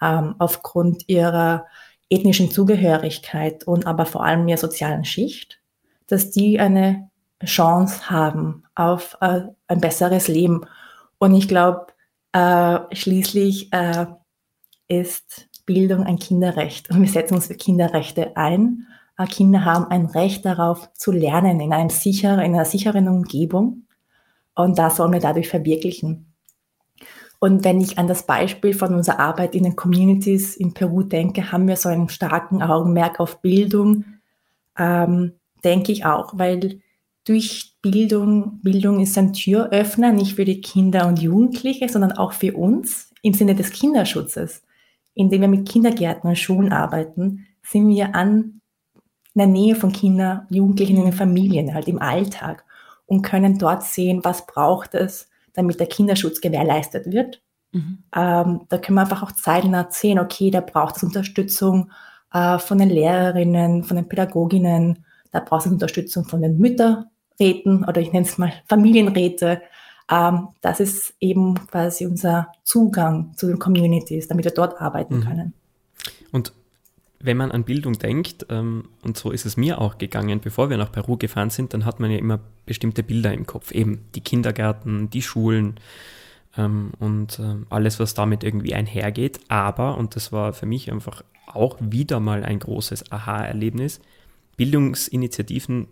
[0.02, 1.66] ähm, aufgrund ihrer
[2.10, 5.63] ethnischen Zugehörigkeit und aber vor allem ihrer sozialen Schicht,
[6.14, 7.10] dass die eine
[7.44, 10.62] Chance haben auf äh, ein besseres Leben.
[11.18, 11.88] Und ich glaube,
[12.34, 14.06] äh, schließlich äh,
[14.88, 18.88] ist Bildung ein Kinderrecht und wir setzen uns für Kinderrechte ein.
[19.18, 23.88] Äh, Kinder haben ein Recht darauf zu lernen in, einem sicheren, in einer sicheren Umgebung
[24.54, 26.34] und das sollen wir dadurch verwirklichen.
[27.40, 31.52] Und wenn ich an das Beispiel von unserer Arbeit in den Communities in Peru denke,
[31.52, 34.06] haben wir so einen starken Augenmerk auf Bildung,
[34.78, 36.82] ähm, denke ich auch, weil
[37.26, 42.54] durch Bildung, Bildung ist ein Türöffner, nicht für die Kinder und Jugendliche, sondern auch für
[42.54, 44.64] uns im Sinne des Kinderschutzes.
[45.14, 48.62] Indem wir mit Kindergärten und Schulen arbeiten, sind wir an
[49.36, 52.66] in der Nähe von Kindern, Jugendlichen in den Familien, halt im Alltag
[53.06, 57.42] und können dort sehen, was braucht es, damit der Kinderschutz gewährleistet wird.
[57.72, 58.04] Mhm.
[58.16, 61.92] Ähm, da können wir einfach auch zeitnah sehen, okay, da braucht es Unterstützung
[62.32, 68.00] äh, von den Lehrerinnen, von den Pädagoginnen, da braucht es Unterstützung von den Mütterräten oder
[68.00, 69.62] ich nenne es mal Familienräte.
[70.10, 75.24] Ähm, das ist eben quasi unser Zugang zu den Communities, damit wir dort arbeiten mhm.
[75.24, 75.54] können.
[76.32, 76.54] Und
[77.20, 80.78] wenn man an Bildung denkt, ähm, und so ist es mir auch gegangen, bevor wir
[80.78, 84.22] nach Peru gefahren sind, dann hat man ja immer bestimmte Bilder im Kopf, eben die
[84.22, 85.80] Kindergärten, die Schulen
[86.58, 89.40] ähm, und ähm, alles, was damit irgendwie einhergeht.
[89.48, 94.02] Aber, und das war für mich einfach auch wieder mal ein großes Aha-Erlebnis,
[94.58, 95.88] Bildungsinitiativen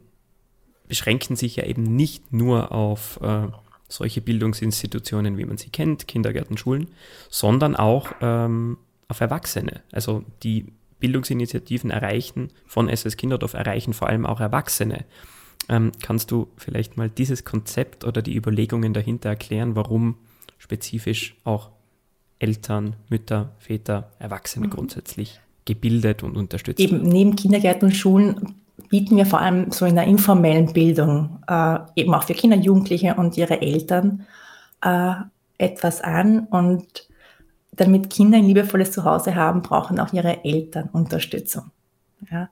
[0.88, 3.48] beschränken sich ja eben nicht nur auf äh,
[3.88, 6.90] solche Bildungsinstitutionen, wie man sie kennt, Kindergärten, Schulen,
[7.30, 9.82] sondern auch ähm, auf Erwachsene.
[9.92, 10.66] Also die
[11.00, 15.06] Bildungsinitiativen erreichen, von SS Kinderdorf erreichen vor allem auch Erwachsene.
[15.70, 20.18] Ähm, kannst du vielleicht mal dieses Konzept oder die Überlegungen dahinter erklären, warum
[20.58, 21.70] spezifisch auch
[22.40, 24.72] Eltern, Mütter, Väter, Erwachsene mhm.
[24.72, 26.80] grundsätzlich gebildet und unterstützt?
[26.80, 28.56] Eben neben Kindergärten und Schulen
[28.90, 33.16] bieten wir vor allem so in der informellen Bildung äh, eben auch für Kinder, Jugendliche
[33.16, 34.26] und ihre Eltern
[34.84, 35.14] äh,
[35.58, 36.48] etwas an.
[36.48, 37.08] Und
[37.72, 41.72] damit Kinder ein liebevolles Zuhause haben, brauchen auch ihre Eltern Unterstützung.
[42.30, 42.50] Ja?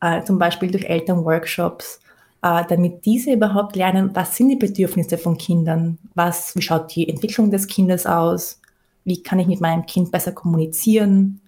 [0.00, 2.00] Äh, zum Beispiel durch Elternworkshops,
[2.42, 7.08] äh, damit diese überhaupt lernen, was sind die Bedürfnisse von Kindern, was, wie schaut die
[7.08, 8.60] Entwicklung des Kindes aus,
[9.04, 11.40] wie kann ich mit meinem Kind besser kommunizieren.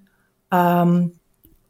[0.52, 1.12] Ähm,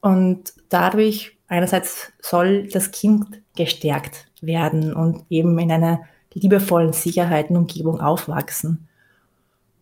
[0.01, 6.01] und dadurch einerseits soll das Kind gestärkt werden und eben in einer
[6.33, 8.89] liebevollen Sicherheit und Umgebung aufwachsen.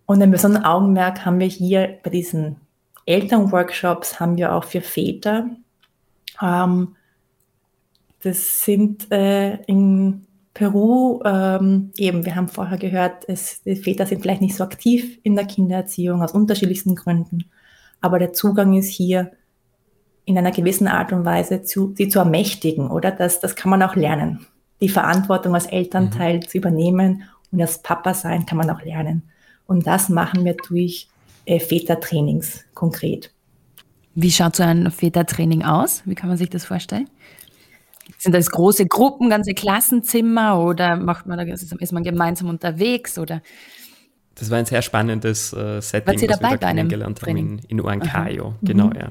[0.06, 2.56] Und ein besonderes Augenmerk haben wir hier bei diesen
[3.04, 5.50] Elternworkshops, haben wir auch für Väter.
[6.40, 6.96] Ähm,
[8.22, 14.22] das sind äh, in Peru ähm, eben, wir haben vorher gehört, es, die Väter sind
[14.22, 17.44] vielleicht nicht so aktiv in der Kindererziehung aus unterschiedlichsten Gründen,
[18.00, 19.32] aber der Zugang ist hier
[20.24, 23.10] in einer gewissen Art und Weise zu, sie zu ermächtigen, oder?
[23.10, 24.46] Das, das kann man auch lernen.
[24.80, 26.42] Die Verantwortung als Elternteil mhm.
[26.42, 29.22] zu übernehmen und als Papa sein kann man auch lernen.
[29.66, 31.08] Und das machen wir durch
[31.46, 33.32] äh, Vätertrainings konkret.
[34.14, 36.02] Wie schaut so ein Vätertraining aus?
[36.04, 37.08] Wie kann man sich das vorstellen?
[38.18, 43.42] Sind das große Gruppen, ganze Klassenzimmer oder macht man da, ist man gemeinsam unterwegs oder?
[44.38, 48.54] Das war ein sehr spannendes äh, Setting, was wir da kennengelernt haben in, in Uancayo.
[48.62, 48.96] Genau, mhm.
[48.96, 49.10] ja.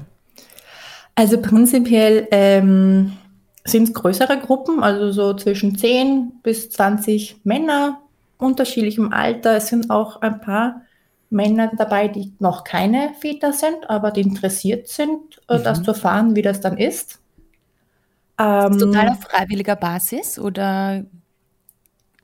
[1.14, 3.12] Also prinzipiell ähm,
[3.64, 8.00] sind es größere Gruppen, also so zwischen 10 bis 20 Männer,
[8.38, 9.56] unterschiedlichem Alter.
[9.56, 10.82] Es sind auch ein paar
[11.30, 15.64] Männer dabei, die noch keine Väter sind, aber die interessiert sind, äh, mhm.
[15.64, 17.18] das zu erfahren, wie das dann ist.
[18.38, 21.04] Ähm, ist total auf freiwilliger Basis oder?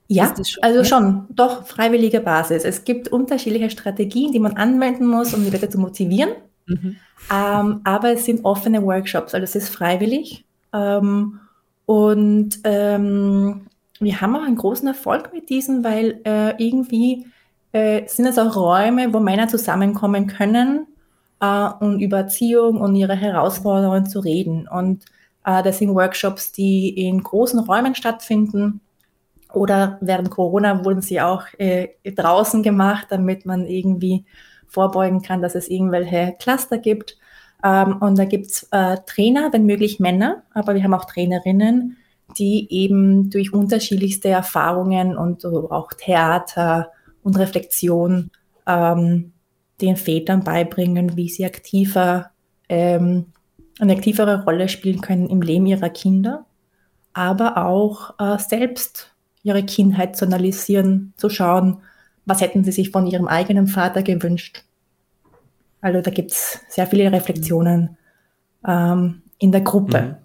[0.06, 0.84] Ja, schon, also ja?
[0.84, 2.64] schon, doch freiwillige Basis.
[2.64, 6.30] Es gibt unterschiedliche Strategien, die man anwenden muss, um die Leute zu motivieren.
[6.66, 6.96] Mhm.
[7.32, 10.44] Ähm, aber es sind offene Workshops, also es ist freiwillig.
[10.72, 11.40] Ähm,
[11.86, 13.66] und ähm,
[14.00, 17.26] wir haben auch einen großen Erfolg mit diesen, weil äh, irgendwie
[17.72, 20.86] äh, sind es auch Räume, wo Männer zusammenkommen können,
[21.40, 24.68] äh, um über Erziehung und ihre Herausforderungen zu reden.
[24.68, 25.04] Und
[25.44, 28.80] äh, das sind Workshops, die in großen Räumen stattfinden.
[29.56, 34.24] Oder während Corona wurden sie auch äh, draußen gemacht, damit man irgendwie
[34.66, 37.16] vorbeugen kann, dass es irgendwelche Cluster gibt.
[37.62, 41.96] Ähm, und da gibt es äh, Trainer, wenn möglich Männer, aber wir haben auch Trainerinnen,
[42.38, 46.90] die eben durch unterschiedlichste Erfahrungen und auch Theater
[47.22, 48.30] und Reflexion
[48.66, 49.32] ähm,
[49.80, 52.30] den Vätern beibringen, wie sie aktiver,
[52.68, 53.26] ähm,
[53.80, 56.46] eine aktivere Rolle spielen können im Leben ihrer Kinder,
[57.12, 59.13] aber auch äh, selbst
[59.44, 61.78] ihre Kindheit zu analysieren, zu schauen,
[62.26, 64.64] was hätten sie sich von ihrem eigenen Vater gewünscht.
[65.80, 67.98] Also da gibt es sehr viele Reflexionen
[68.66, 70.18] ähm, in der Gruppe.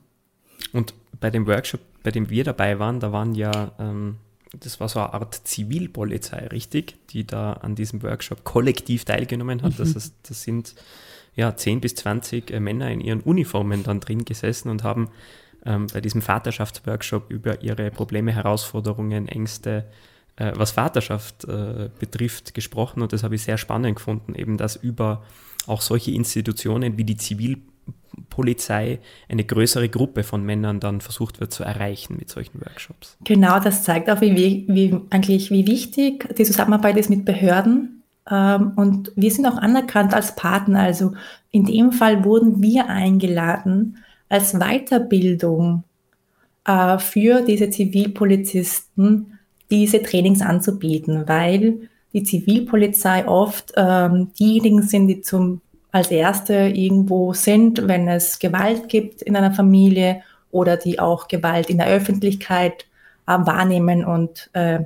[0.71, 0.77] Mhm.
[0.77, 4.15] Und bei dem Workshop, bei dem wir dabei waren, da waren ja, ähm,
[4.57, 9.73] das war so eine Art Zivilpolizei, richtig, die da an diesem Workshop kollektiv teilgenommen hat.
[9.73, 9.77] Mhm.
[9.77, 10.75] Das, ist, das sind
[11.35, 15.09] ja 10 bis 20 äh, Männer in ihren Uniformen dann drin gesessen und haben
[15.65, 19.85] ähm, bei diesem Vaterschaftsworkshop über ihre Probleme, Herausforderungen, Ängste,
[20.35, 24.75] äh, was Vaterschaft äh, betrifft, gesprochen und das habe ich sehr spannend gefunden, eben dass
[24.75, 25.23] über
[25.67, 31.63] auch solche Institutionen wie die Zivilpolizei eine größere Gruppe von Männern dann versucht wird zu
[31.63, 33.17] erreichen mit solchen Workshops.
[33.23, 38.03] Genau, das zeigt auch, wie, wie eigentlich wie wichtig die Zusammenarbeit ist mit Behörden.
[38.29, 40.81] Ähm, und wir sind auch anerkannt als Partner.
[40.81, 41.13] Also
[41.51, 43.97] in dem Fall wurden wir eingeladen
[44.29, 45.83] als Weiterbildung
[46.65, 49.39] äh, für diese Zivilpolizisten
[49.69, 55.61] diese Trainings anzubieten, weil die Zivilpolizei oft ähm, diejenigen sind, die zum
[55.91, 61.69] als erste irgendwo sind, wenn es Gewalt gibt in einer Familie oder die auch Gewalt
[61.69, 62.85] in der Öffentlichkeit
[63.27, 64.81] äh, wahrnehmen und äh,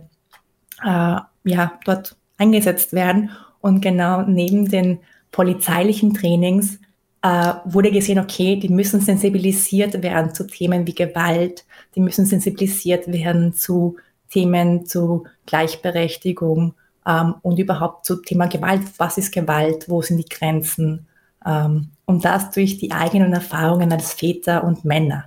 [0.83, 3.31] äh, ja dort eingesetzt werden.
[3.59, 4.99] Und genau neben den
[5.31, 6.79] polizeilichen Trainings
[7.23, 13.07] äh, wurde gesehen, okay, die müssen sensibilisiert werden zu Themen wie Gewalt, die müssen sensibilisiert
[13.07, 13.95] werden zu
[14.29, 16.73] Themen zu Gleichberechtigung
[17.07, 18.81] ähm, und überhaupt zu Thema Gewalt.
[18.97, 19.87] Was ist Gewalt?
[19.87, 21.07] Wo sind die Grenzen?
[21.45, 25.25] Ähm, und das durch die eigenen Erfahrungen als Väter und Männer.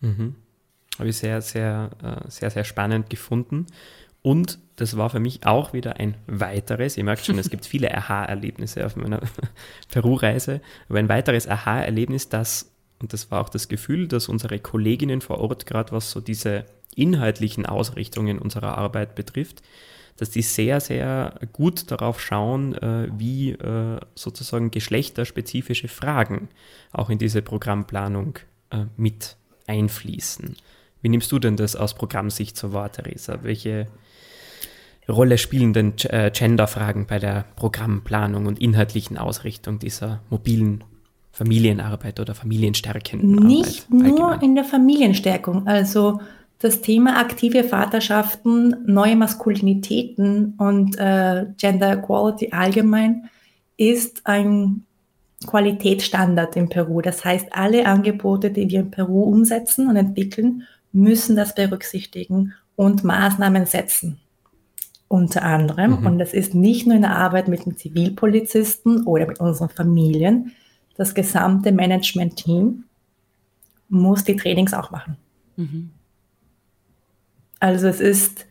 [0.00, 0.34] Mhm.
[0.98, 3.66] Habe ich sehr, sehr, äh, sehr, sehr spannend gefunden.
[4.28, 7.96] Und das war für mich auch wieder ein weiteres, ihr merkt schon, es gibt viele
[7.96, 9.22] Aha-Erlebnisse auf meiner
[9.90, 10.60] Peru-Reise,
[10.90, 15.38] aber ein weiteres Aha-Erlebnis, das, und das war auch das Gefühl, dass unsere Kolleginnen vor
[15.38, 19.62] Ort, gerade was so diese inhaltlichen Ausrichtungen unserer Arbeit betrifft,
[20.18, 26.50] dass die sehr, sehr gut darauf schauen, äh, wie äh, sozusagen geschlechterspezifische Fragen
[26.92, 30.54] auch in diese Programmplanung äh, mit einfließen.
[31.00, 33.38] Wie nimmst du denn das aus Programmsicht so wahr, Theresa?
[33.42, 33.86] Welche
[35.08, 40.84] Rolle spielen denn äh, Genderfragen bei der Programmplanung und inhaltlichen Ausrichtung dieser mobilen
[41.32, 44.18] Familienarbeit oder familienstärkenden Nicht Arbeit?
[44.18, 45.66] Nur in der Familienstärkung.
[45.66, 46.20] Also
[46.58, 53.30] das Thema aktive Vaterschaften, neue Maskulinitäten und äh, Gender Equality allgemein
[53.76, 54.84] ist ein
[55.46, 57.00] Qualitätsstandard in Peru.
[57.00, 63.04] Das heißt, alle Angebote, die wir in Peru umsetzen und entwickeln, müssen das berücksichtigen und
[63.04, 64.18] Maßnahmen setzen.
[65.08, 66.06] Unter anderem, mhm.
[66.06, 70.52] und das ist nicht nur in der Arbeit mit den Zivilpolizisten oder mit unseren Familien,
[70.96, 72.84] das gesamte Management-Team
[73.88, 75.16] muss die Trainings auch machen.
[75.56, 75.90] Mhm.
[77.60, 78.46] Also es ist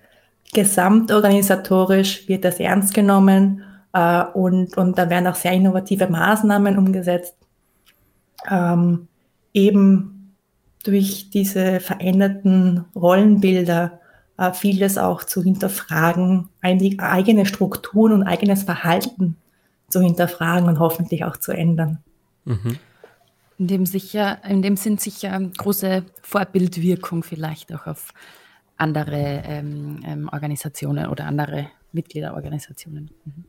[0.53, 7.35] gesamtorganisatorisch, wird das ernst genommen äh, und, und da werden auch sehr innovative Maßnahmen umgesetzt.
[8.49, 9.07] Ähm,
[9.53, 10.35] eben
[10.83, 13.99] durch diese veränderten Rollenbilder
[14.37, 19.37] äh, vieles auch zu hinterfragen, eigene Strukturen und eigenes Verhalten
[19.89, 21.99] zu hinterfragen und hoffentlich auch zu ändern.
[22.45, 22.77] Mhm.
[23.57, 28.13] In dem, sicher, in dem Sinn sicher große Vorbildwirkung vielleicht auch auf
[28.77, 33.09] andere ähm, ähm, Organisationen oder andere Mitgliederorganisationen.
[33.25, 33.45] Mhm.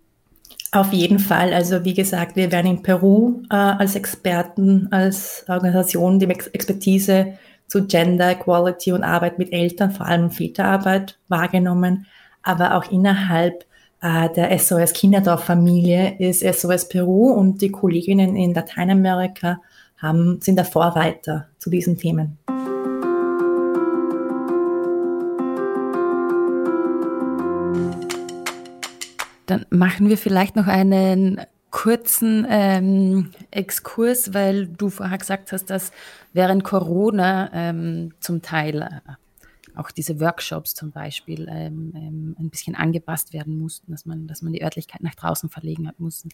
[0.72, 1.53] Auf jeden Fall.
[1.55, 7.87] Also wie gesagt, wir werden in Peru äh, als Experten, als Organisation die Expertise zu
[7.87, 12.07] Gender Equality und Arbeit mit Eltern, vor allem Väterarbeit, wahrgenommen.
[12.42, 13.64] Aber auch innerhalb
[14.00, 19.61] äh, der SOS Kinderdorf-Familie ist SOS Peru und die Kolleginnen in Lateinamerika
[19.98, 22.38] haben, sind der Vorreiter zu diesen Themen.
[29.46, 31.40] Dann machen wir vielleicht noch einen
[31.83, 35.93] kurzen ähm, Exkurs, weil du vorher gesagt hast, dass
[36.33, 42.75] während Corona ähm, zum Teil äh, auch diese Workshops zum Beispiel ähm, ähm, ein bisschen
[42.75, 46.31] angepasst werden mussten, dass man, dass man die Örtlichkeit nach draußen verlegen hat mussten.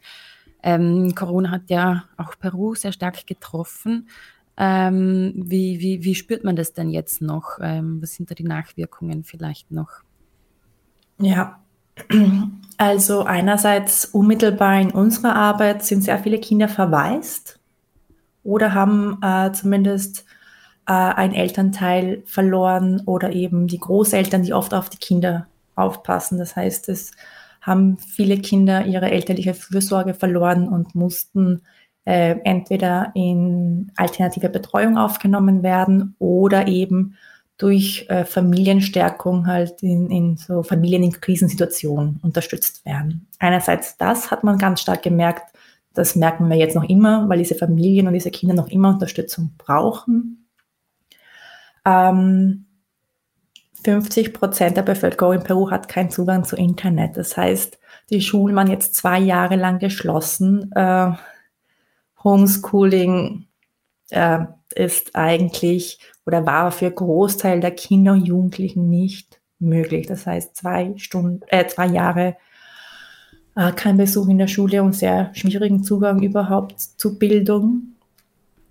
[0.62, 4.08] Ähm, Corona hat ja auch Peru sehr stark getroffen.
[4.56, 7.58] Ähm, wie, wie, wie spürt man das denn jetzt noch?
[7.58, 9.90] was sind da die Nachwirkungen vielleicht noch?
[11.18, 11.63] Ja,
[12.78, 17.58] also einerseits unmittelbar in unserer Arbeit sind sehr viele Kinder verwaist
[18.42, 20.24] oder haben äh, zumindest
[20.86, 26.38] äh, ein Elternteil verloren oder eben die Großeltern, die oft auf die Kinder aufpassen.
[26.38, 27.12] Das heißt, es
[27.60, 31.62] haben viele Kinder ihre elterliche Fürsorge verloren und mussten
[32.04, 37.16] äh, entweder in alternative Betreuung aufgenommen werden oder eben
[37.56, 43.28] durch äh, Familienstärkung halt in, in so Familien in Krisensituationen unterstützt werden.
[43.38, 45.54] Einerseits das hat man ganz stark gemerkt,
[45.92, 49.52] das merken wir jetzt noch immer, weil diese Familien und diese Kinder noch immer Unterstützung
[49.56, 50.48] brauchen.
[51.84, 52.66] Ähm,
[53.84, 57.16] 50 Prozent der Bevölkerung in Peru hat keinen Zugang zu Internet.
[57.16, 57.78] Das heißt,
[58.10, 60.72] die Schulen waren jetzt zwei Jahre lang geschlossen.
[60.72, 61.12] Äh,
[62.24, 63.46] Homeschooling
[64.10, 64.40] äh,
[64.74, 70.06] ist eigentlich oder war für Großteil der Kinder und Jugendlichen nicht möglich.
[70.06, 72.36] Das heißt, zwei Stunden, äh, zwei Jahre
[73.56, 77.94] äh, kein Besuch in der Schule und sehr schwierigen Zugang überhaupt zu Bildung.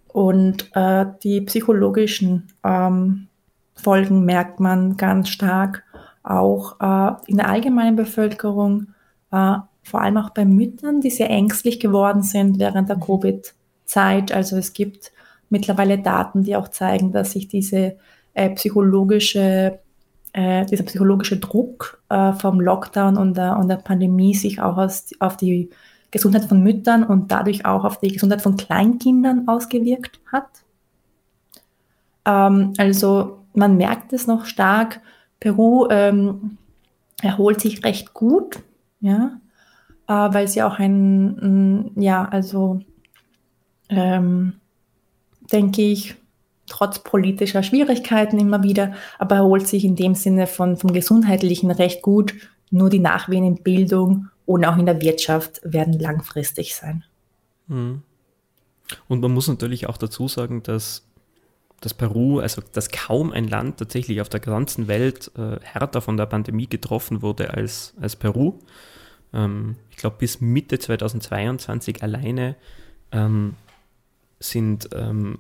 [0.08, 3.28] Und äh, die psychologischen ähm,
[3.76, 5.84] Folgen merkt man ganz stark
[6.22, 8.88] auch äh, in der allgemeinen Bevölkerung,
[9.32, 13.02] äh, vor allem auch bei Müttern, die sehr ängstlich geworden sind während der mhm.
[13.02, 14.32] Covid-Zeit.
[14.32, 15.12] Also es gibt
[15.54, 17.96] mittlerweile Daten, die auch zeigen, dass sich diese
[18.34, 19.80] äh, psychologische,
[20.34, 25.12] äh, dieser psychologische Druck äh, vom Lockdown und der, und der Pandemie sich auch aus,
[25.20, 25.70] auf die
[26.12, 30.50] Gesundheit von Müttern und dadurch auch auf die Gesundheit von Kleinkindern ausgewirkt hat.
[32.26, 35.02] Ähm, also man merkt es noch stark.
[35.40, 36.58] Peru ähm,
[37.22, 38.60] erholt sich recht gut,
[39.02, 39.40] ja,
[40.08, 42.80] äh, weil sie auch ein, ja, also
[43.90, 44.54] ähm,
[45.52, 46.16] denke ich,
[46.68, 52.02] trotz politischer Schwierigkeiten immer wieder, aber erholt sich in dem Sinne von, vom Gesundheitlichen recht
[52.02, 52.34] gut.
[52.72, 57.04] Nur die Nachwehen in Bildung und auch in der Wirtschaft werden langfristig sein.
[57.68, 58.02] Mhm.
[59.08, 61.04] Und man muss natürlich auch dazu sagen, dass
[61.84, 66.16] dass Peru, also dass kaum ein Land tatsächlich auf der ganzen Welt äh, härter von
[66.16, 68.60] der Pandemie getroffen wurde als, als Peru.
[69.34, 72.56] Ähm, ich glaube, bis Mitte 2022 alleine
[73.12, 73.56] ähm,
[74.44, 75.40] sind ähm,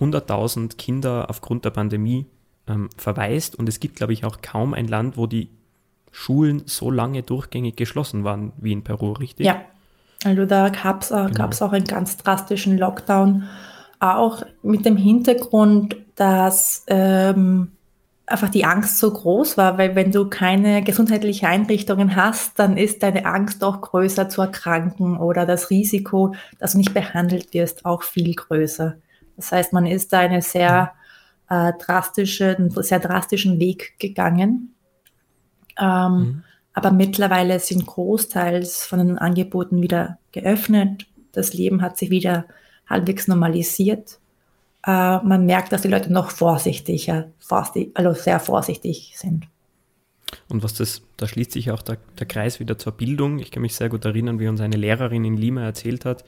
[0.00, 2.26] 100.000 Kinder aufgrund der Pandemie
[2.66, 5.50] ähm, verwaist und es gibt, glaube ich, auch kaum ein Land, wo die
[6.10, 9.46] Schulen so lange durchgängig geschlossen waren wie in Peru, richtig?
[9.46, 9.62] Ja,
[10.24, 11.48] also da gab es genau.
[11.48, 13.44] auch einen ganz drastischen Lockdown,
[14.00, 17.72] auch mit dem Hintergrund, dass ähm,
[18.30, 23.02] einfach die Angst so groß war, weil wenn du keine gesundheitliche Einrichtungen hast, dann ist
[23.02, 28.02] deine Angst auch größer zu erkranken oder das Risiko, dass du nicht behandelt wirst, auch
[28.02, 28.96] viel größer.
[29.36, 30.92] Das heißt, man ist da eine sehr
[31.48, 34.74] äh, drastische, einen sehr drastischen Weg gegangen.
[35.78, 36.44] Ähm, mhm.
[36.72, 41.06] Aber mittlerweile sind großteils von den Angeboten wieder geöffnet.
[41.32, 42.46] Das Leben hat sich wieder
[42.88, 44.19] halbwegs normalisiert.
[44.86, 47.28] Äh, man merkt, dass die Leute noch vorsichtiger,
[47.94, 49.46] also sehr vorsichtig sind.
[50.48, 53.38] Und was das, da schließt sich auch der, der Kreis wieder zur Bildung.
[53.40, 56.24] Ich kann mich sehr gut erinnern, wie uns eine Lehrerin in Lima erzählt hat,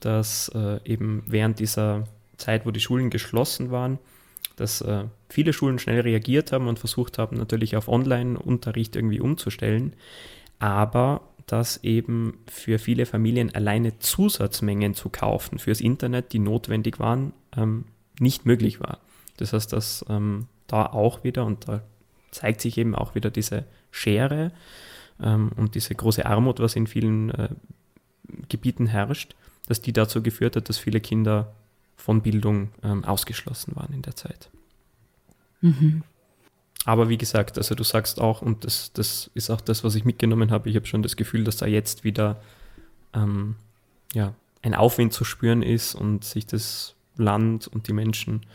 [0.00, 2.04] dass äh, eben während dieser
[2.36, 3.98] Zeit, wo die Schulen geschlossen waren,
[4.56, 9.94] dass äh, viele Schulen schnell reagiert haben und versucht haben, natürlich auf Online-Unterricht irgendwie umzustellen,
[10.58, 17.32] aber dass eben für viele Familien alleine Zusatzmengen zu kaufen fürs Internet, die notwendig waren,
[17.56, 17.84] ähm,
[18.18, 18.98] nicht möglich war.
[19.36, 21.82] Das heißt, dass ähm, da auch wieder, und da
[22.30, 24.52] zeigt sich eben auch wieder diese Schere
[25.20, 27.48] ähm, und diese große Armut, was in vielen äh,
[28.48, 29.34] Gebieten herrscht,
[29.66, 31.54] dass die dazu geführt hat, dass viele Kinder
[31.96, 34.50] von Bildung ähm, ausgeschlossen waren in der Zeit.
[35.60, 36.02] Mhm.
[36.84, 40.04] Aber wie gesagt, also du sagst auch, und das, das ist auch das, was ich
[40.04, 42.40] mitgenommen habe, ich habe schon das Gefühl, dass da jetzt wieder
[43.14, 43.56] ähm,
[44.12, 48.46] ja, ein Aufwind zu spüren ist und sich das Land und die Menschen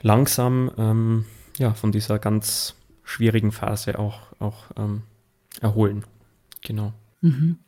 [0.00, 1.24] langsam ähm,
[1.58, 2.74] ja, von dieser ganz
[3.04, 5.02] schwierigen Phase auch, auch ähm,
[5.60, 6.04] erholen.
[6.62, 6.92] Genau.
[7.20, 7.58] Mhm.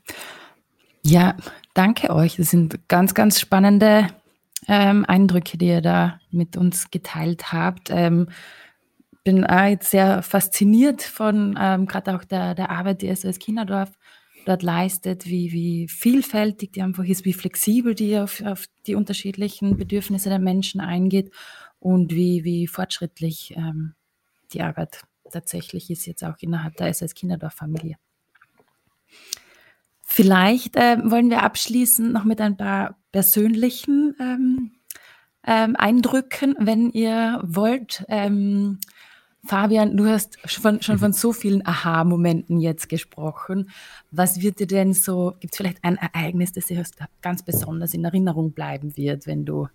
[1.02, 1.36] Ja,
[1.74, 2.36] danke euch.
[2.36, 4.08] Das sind ganz, ganz spannende
[4.66, 7.88] ähm, Eindrücke, die ihr da mit uns geteilt habt.
[7.90, 8.28] Ähm,
[9.28, 13.90] bin auch jetzt sehr fasziniert von ähm, gerade auch der, der Arbeit, die SOS Kinderdorf
[14.46, 19.76] dort leistet, wie, wie vielfältig die einfach ist, wie flexibel die auf, auf die unterschiedlichen
[19.76, 21.30] Bedürfnisse der Menschen eingeht
[21.78, 23.92] und wie, wie fortschrittlich ähm,
[24.54, 27.96] die Arbeit tatsächlich ist, jetzt auch innerhalb der SOS Kinderdorf-Familie.
[30.00, 34.70] Vielleicht äh, wollen wir abschließen noch mit ein paar persönlichen ähm,
[35.46, 38.06] ähm, Eindrücken, wenn ihr wollt.
[38.08, 38.78] Ähm,
[39.46, 43.70] Fabian, du hast schon, schon von so vielen Aha-Momenten jetzt gesprochen.
[44.10, 46.84] Was wird dir denn so, gibt es vielleicht ein Ereignis, das dir
[47.22, 49.68] ganz besonders in Erinnerung bleiben wird, wenn du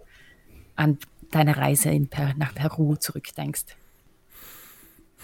[0.75, 0.97] an
[1.31, 3.75] deine Reise per, nach Peru zurückdenkst?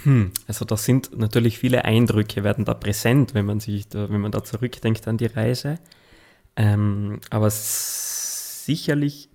[0.03, 4.21] Hm, also da sind natürlich viele Eindrücke, werden da präsent, wenn man sich da, wenn
[4.21, 5.79] man da zurückdenkt an die Reise.
[6.55, 9.28] Ähm, aber sicherlich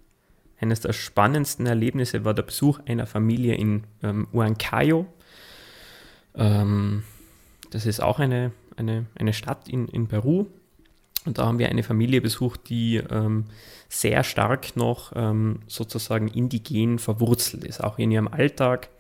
[0.61, 5.07] eines der spannendsten Erlebnisse war der Besuch einer Familie in ähm, Huancayo.
[6.35, 7.03] Ähm,
[7.71, 10.47] das ist auch eine, eine, eine Stadt in, in Peru.
[11.25, 13.47] Und da haben wir eine Familie besucht, die ähm,
[13.89, 18.91] sehr stark noch ähm, sozusagen indigen verwurzelt ist, auch in ihrem Alltag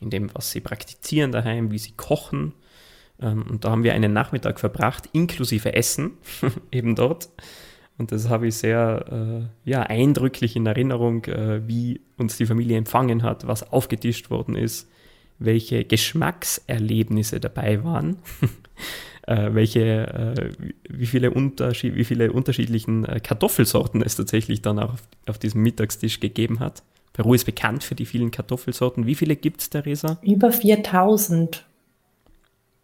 [0.00, 2.52] in dem, was sie praktizieren daheim, wie sie kochen.
[3.20, 6.12] Ähm, und da haben wir einen Nachmittag verbracht, inklusive Essen,
[6.72, 7.28] eben dort.
[7.98, 12.78] Und das habe ich sehr äh, ja, eindrücklich in Erinnerung, äh, wie uns die Familie
[12.78, 14.88] empfangen hat, was aufgetischt worden ist,
[15.40, 18.18] welche Geschmackserlebnisse dabei waren,
[19.26, 20.52] äh, welche, äh,
[20.88, 25.62] wie, viele Unterschied, wie viele unterschiedlichen äh, Kartoffelsorten es tatsächlich dann auch auf, auf diesem
[25.62, 26.84] Mittagstisch gegeben hat.
[27.12, 29.06] Peru ist bekannt für die vielen Kartoffelsorten.
[29.06, 30.18] Wie viele gibt es, Theresa?
[30.22, 31.66] Über 4000.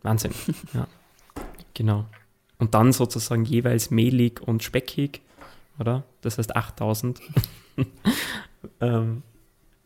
[0.02, 0.32] Wahnsinn,
[0.74, 0.88] ja.
[1.72, 2.06] Genau.
[2.64, 5.20] Und dann sozusagen jeweils mehlig und speckig,
[5.78, 6.02] oder?
[6.22, 7.20] Das heißt 8000.
[8.80, 9.22] ähm,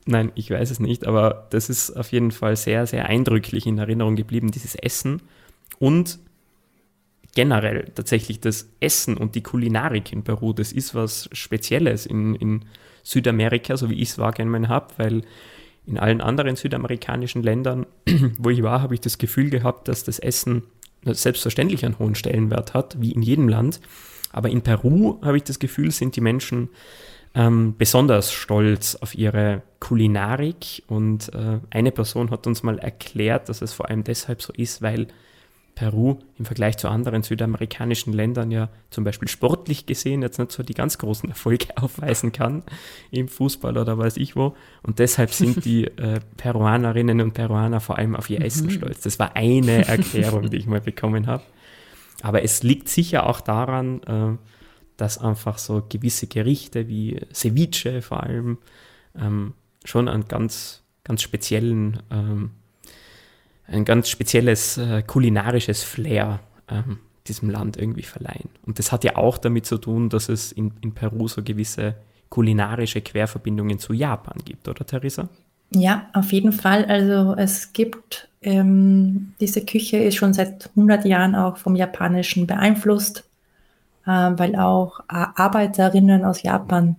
[0.07, 3.79] nein, ich weiß es nicht, aber das ist auf jeden Fall sehr, sehr eindrücklich in
[3.79, 5.22] Erinnerung geblieben, dieses Essen.
[5.81, 6.20] Und
[7.35, 12.64] generell tatsächlich das Essen und die Kulinarik in Peru, das ist was Spezielles in, in
[13.03, 15.22] Südamerika, so wie ich es wahrgenommen habe, weil
[15.85, 17.87] in allen anderen südamerikanischen Ländern,
[18.39, 20.62] wo ich war, habe ich das Gefühl gehabt, dass das Essen
[21.05, 23.80] selbstverständlich einen hohen Stellenwert hat, wie in jedem Land.
[24.32, 26.68] Aber in Peru habe ich das Gefühl, sind die Menschen
[27.34, 30.82] ähm, besonders stolz auf ihre Kulinarik.
[30.86, 34.82] Und äh, eine Person hat uns mal erklärt, dass es vor allem deshalb so ist,
[34.82, 35.09] weil
[35.79, 40.64] Peru im Vergleich zu anderen südamerikanischen Ländern ja zum Beispiel sportlich gesehen jetzt nicht so
[40.64, 42.64] die ganz großen Erfolge aufweisen kann
[43.12, 44.57] im Fußball oder weiß ich wo.
[44.83, 48.70] Und deshalb sind die äh, Peruanerinnen und Peruaner vor allem auf ihr Essen mhm.
[48.70, 49.03] stolz.
[49.03, 51.45] Das war eine Erklärung, die ich mal bekommen habe.
[52.22, 54.37] Aber es liegt sicher auch daran, äh,
[54.97, 58.59] dass einfach so gewisse Gerichte wie Ceviche vor allem
[59.16, 59.55] ähm,
[59.85, 62.51] schon einen ganz, ganz speziellen ähm,
[63.68, 68.48] ein ganz spezielles äh, kulinarisches Flair ähm, diesem Land irgendwie verleihen.
[68.64, 71.94] Und das hat ja auch damit zu tun, dass es in, in Peru so gewisse
[72.30, 75.28] kulinarische Querverbindungen zu Japan gibt, oder Theresa?
[75.70, 76.84] Ja, auf jeden Fall.
[76.86, 83.24] Also es gibt, ähm, diese Küche ist schon seit 100 Jahren auch vom Japanischen beeinflusst,
[84.06, 86.96] äh, weil auch Arbeiterinnen aus Japan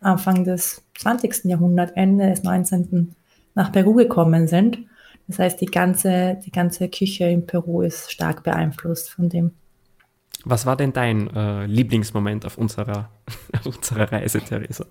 [0.00, 1.46] Anfang des 20.
[1.46, 3.14] Jahrhunderts, Ende des 19.
[3.54, 4.78] nach Peru gekommen sind.
[5.28, 9.52] Das heißt, die ganze, die ganze Küche in Peru ist stark beeinflusst von dem.
[10.44, 13.10] Was war denn dein äh, Lieblingsmoment auf unserer,
[13.58, 14.86] auf unserer Reise, Theresa?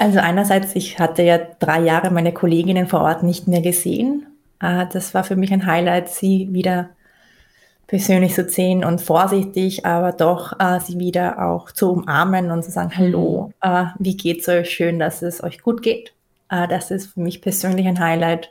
[0.00, 4.26] Also einerseits, ich hatte ja drei Jahre meine Kolleginnen vor Ort nicht mehr gesehen.
[4.60, 6.90] Äh, das war für mich ein Highlight, sie wieder
[7.86, 12.72] persönlich zu sehen und vorsichtig, aber doch äh, sie wieder auch zu umarmen und zu
[12.72, 13.70] sagen, hallo, mhm.
[13.70, 14.70] äh, wie geht's euch?
[14.70, 16.14] Schön, dass es euch gut geht.
[16.48, 18.50] Das ist für mich persönlich ein Highlight.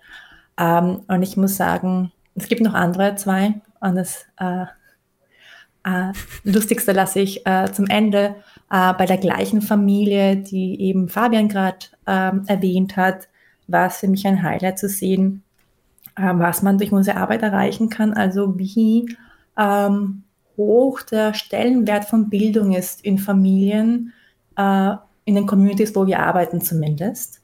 [0.59, 3.61] Ähm, und ich muss sagen, es gibt noch andere zwei.
[3.79, 4.65] Und das äh,
[5.83, 6.11] äh,
[6.43, 8.35] Lustigste lasse ich äh, zum Ende
[8.69, 13.27] äh, bei der gleichen Familie, die eben Fabian gerade ähm, erwähnt hat,
[13.67, 15.43] war es für mich ein Highlight zu sehen,
[16.15, 18.13] äh, was man durch unsere Arbeit erreichen kann.
[18.13, 19.15] Also wie
[19.57, 20.23] ähm,
[20.57, 24.13] hoch der Stellenwert von Bildung ist in Familien,
[24.57, 24.91] äh,
[25.25, 27.38] in den Communities, wo wir arbeiten zumindest.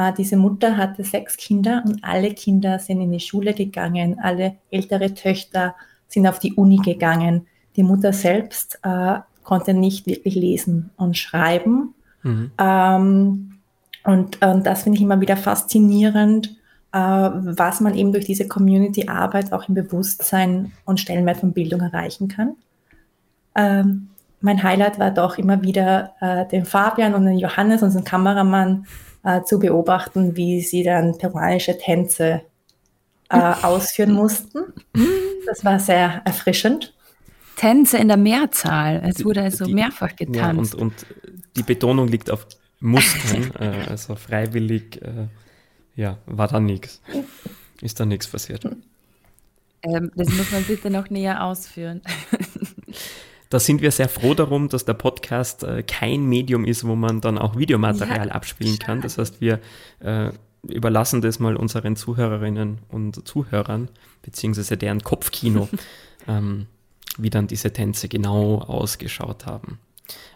[0.00, 4.56] Äh, diese Mutter hatte sechs Kinder und alle Kinder sind in die Schule gegangen, alle
[4.70, 5.74] ältere Töchter
[6.08, 7.46] sind auf die Uni gegangen.
[7.76, 11.94] Die Mutter selbst äh, konnte nicht wirklich lesen und schreiben.
[12.22, 12.50] Mhm.
[12.58, 13.58] Ähm,
[14.04, 16.56] und, und das finde ich immer wieder faszinierend,
[16.92, 22.28] äh, was man eben durch diese Community-Arbeit auch im Bewusstsein und Stellenwert von Bildung erreichen
[22.28, 22.56] kann.
[23.54, 24.08] Ähm,
[24.40, 28.86] mein Highlight war doch immer wieder äh, den Fabian und den Johannes, unseren Kameramann,
[29.24, 32.42] äh, zu beobachten, wie sie dann peruanische Tänze
[33.28, 34.60] äh, ausführen mussten.
[35.46, 36.94] Das war sehr erfrischend.
[37.56, 39.02] Tänze in der Mehrzahl.
[39.06, 40.74] Es wurde also die, mehrfach getanzt.
[40.74, 41.06] Ja, und, und,
[41.56, 42.46] die Betonung liegt auf
[42.80, 45.28] mussten, äh, also freiwillig, äh,
[45.94, 47.02] ja, war da nichts.
[47.82, 48.64] Ist da nichts passiert.
[49.82, 52.02] Ähm, das muss man bitte noch näher ausführen.
[53.50, 57.20] Da sind wir sehr froh darum, dass der Podcast äh, kein Medium ist, wo man
[57.20, 58.86] dann auch Videomaterial ja, abspielen schade.
[58.86, 59.00] kann.
[59.00, 59.58] Das heißt, wir
[59.98, 60.30] äh,
[60.62, 63.88] überlassen das mal unseren Zuhörerinnen und Zuhörern,
[64.22, 65.68] beziehungsweise deren Kopfkino,
[66.28, 66.66] ähm,
[67.18, 69.80] wie dann diese Tänze genau ausgeschaut haben.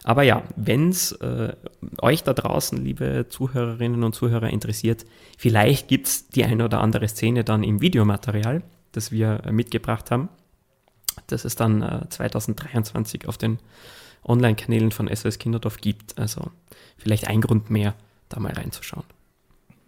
[0.03, 1.53] Aber ja, wenn es äh,
[2.01, 5.05] euch da draußen, liebe Zuhörerinnen und Zuhörer, interessiert,
[5.37, 8.61] vielleicht gibt es die eine oder andere Szene dann im Videomaterial,
[8.91, 10.27] das wir äh, mitgebracht haben
[11.27, 13.59] das es dann äh, 2023 auf den
[14.23, 16.17] Online-Kanälen von SOS Kinderdorf gibt.
[16.17, 16.51] Also
[16.97, 17.95] vielleicht ein Grund mehr,
[18.29, 19.05] da mal reinzuschauen.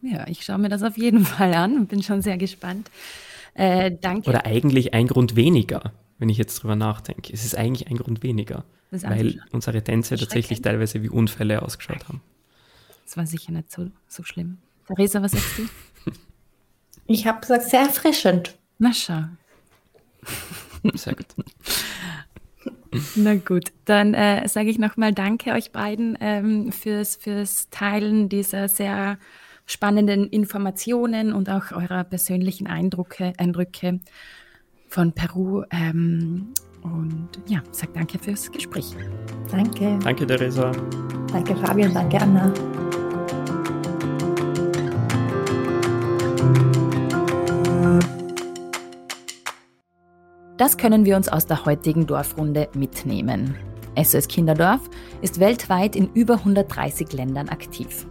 [0.01, 2.89] Ja, ich schaue mir das auf jeden Fall an und bin schon sehr gespannt.
[3.53, 4.29] Äh, danke.
[4.29, 7.33] Oder eigentlich ein Grund weniger, wenn ich jetzt drüber nachdenke.
[7.33, 12.21] Es ist eigentlich ein Grund weniger, weil unsere Tänze tatsächlich teilweise wie Unfälle ausgeschaut haben.
[13.05, 14.59] Das war sicher nicht so, so schlimm.
[14.85, 15.63] Theresa, was sagst du?
[17.07, 18.57] Ich habe gesagt, sehr erfrischend.
[18.79, 19.23] Na schau.
[20.95, 21.27] Sehr gut.
[23.15, 28.67] Na gut, dann äh, sage ich nochmal Danke euch beiden ähm, fürs, fürs Teilen dieser
[28.67, 29.17] sehr
[29.65, 33.99] spannenden Informationen und auch eurer persönlichen Eindrücke, Eindrücke
[34.87, 35.63] von Peru.
[35.71, 38.95] Ähm, und ja, sag danke fürs Gespräch.
[39.51, 39.99] Danke.
[40.01, 40.71] Danke, Theresa.
[41.31, 41.93] Danke, Fabian.
[41.93, 42.53] Danke, Anna.
[50.57, 53.55] Das können wir uns aus der heutigen Dorfrunde mitnehmen.
[53.95, 54.81] SOS Kinderdorf
[55.21, 58.07] ist weltweit in über 130 Ländern aktiv.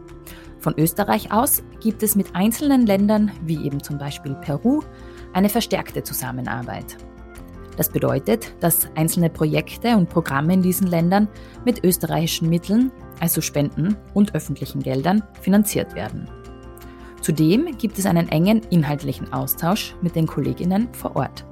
[0.61, 4.83] Von Österreich aus gibt es mit einzelnen Ländern, wie eben zum Beispiel Peru,
[5.33, 6.97] eine verstärkte Zusammenarbeit.
[7.77, 11.29] Das bedeutet, dass einzelne Projekte und Programme in diesen Ländern
[11.65, 16.29] mit österreichischen Mitteln, also Spenden und öffentlichen Geldern, finanziert werden.
[17.21, 21.45] Zudem gibt es einen engen inhaltlichen Austausch mit den Kolleginnen vor Ort.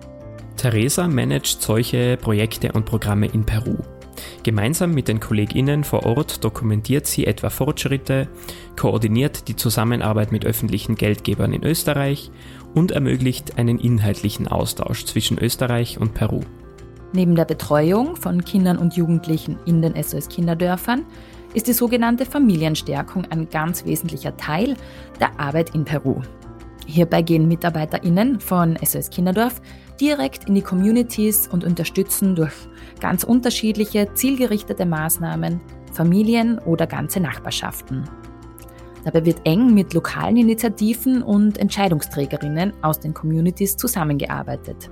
[0.57, 3.77] Theresa managt solche Projekte und Programme in Peru.
[4.43, 8.29] Gemeinsam mit den KollegInnen vor Ort dokumentiert sie etwa Fortschritte,
[8.77, 12.31] koordiniert die Zusammenarbeit mit öffentlichen Geldgebern in Österreich
[12.75, 16.41] und ermöglicht einen inhaltlichen Austausch zwischen Österreich und Peru.
[17.13, 21.05] Neben der Betreuung von Kindern und Jugendlichen in den SOS Kinderdörfern
[21.55, 24.77] ist die sogenannte Familienstärkung ein ganz wesentlicher Teil
[25.21, 26.23] der Arbeit in Peru.
[26.87, 29.61] Hierbei gehen MitarbeiterInnen von SOS Kinderdorf
[30.01, 32.55] direkt in die Communities und unterstützen durch
[33.01, 35.61] ganz unterschiedliche zielgerichtete Maßnahmen
[35.93, 38.09] Familien oder ganze Nachbarschaften.
[39.05, 44.91] Dabei wird eng mit lokalen Initiativen und Entscheidungsträgerinnen aus den Communities zusammengearbeitet.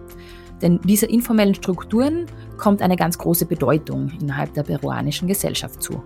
[0.61, 2.27] Denn dieser informellen Strukturen
[2.57, 6.03] kommt eine ganz große Bedeutung innerhalb der peruanischen Gesellschaft zu.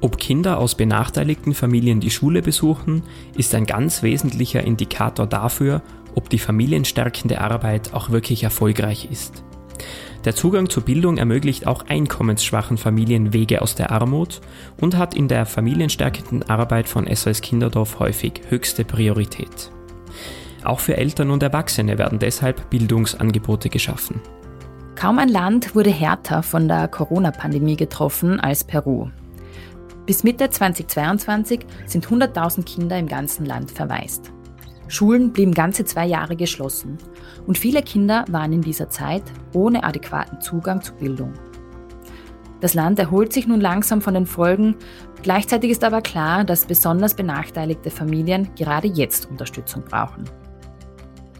[0.00, 3.02] Ob Kinder aus benachteiligten Familien die Schule besuchen,
[3.36, 5.82] ist ein ganz wesentlicher Indikator dafür,
[6.14, 9.42] ob die familienstärkende Arbeit auch wirklich erfolgreich ist.
[10.24, 14.40] Der Zugang zur Bildung ermöglicht auch einkommensschwachen Familien Wege aus der Armut
[14.80, 19.70] und hat in der familienstärkenden Arbeit von SOS Kinderdorf häufig höchste Priorität.
[20.64, 24.20] Auch für Eltern und Erwachsene werden deshalb Bildungsangebote geschaffen.
[24.96, 29.10] Kaum ein Land wurde härter von der Corona-Pandemie getroffen als Peru.
[30.06, 34.32] Bis Mitte 2022 sind 100.000 Kinder im ganzen Land verwaist.
[34.86, 36.96] Schulen blieben ganze zwei Jahre geschlossen
[37.48, 41.32] und viele Kinder waren in dieser Zeit ohne adäquaten Zugang zu Bildung.
[42.60, 44.76] Das Land erholt sich nun langsam von den Folgen,
[45.22, 50.24] gleichzeitig ist aber klar, dass besonders benachteiligte Familien gerade jetzt Unterstützung brauchen.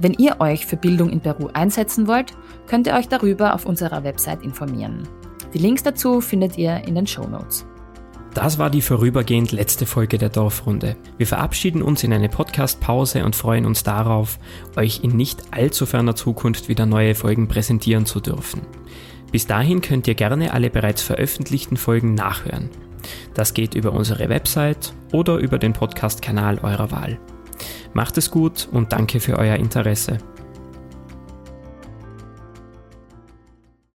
[0.01, 2.35] Wenn ihr euch für Bildung in Peru einsetzen wollt,
[2.67, 5.09] könnt ihr euch darüber auf unserer Website informieren.
[5.55, 7.65] Die Links dazu findet ihr in den Show Notes.
[8.37, 10.97] Das war die vorübergehend letzte Folge der Dorfrunde.
[11.17, 14.39] Wir verabschieden uns in eine Podcast-Pause und freuen uns darauf,
[14.77, 18.61] euch in nicht allzu ferner Zukunft wieder neue Folgen präsentieren zu dürfen.
[19.33, 22.69] Bis dahin könnt ihr gerne alle bereits veröffentlichten Folgen nachhören.
[23.33, 27.19] Das geht über unsere Website oder über den Podcast-Kanal eurer Wahl.
[27.95, 30.19] Macht es gut und danke für euer Interesse.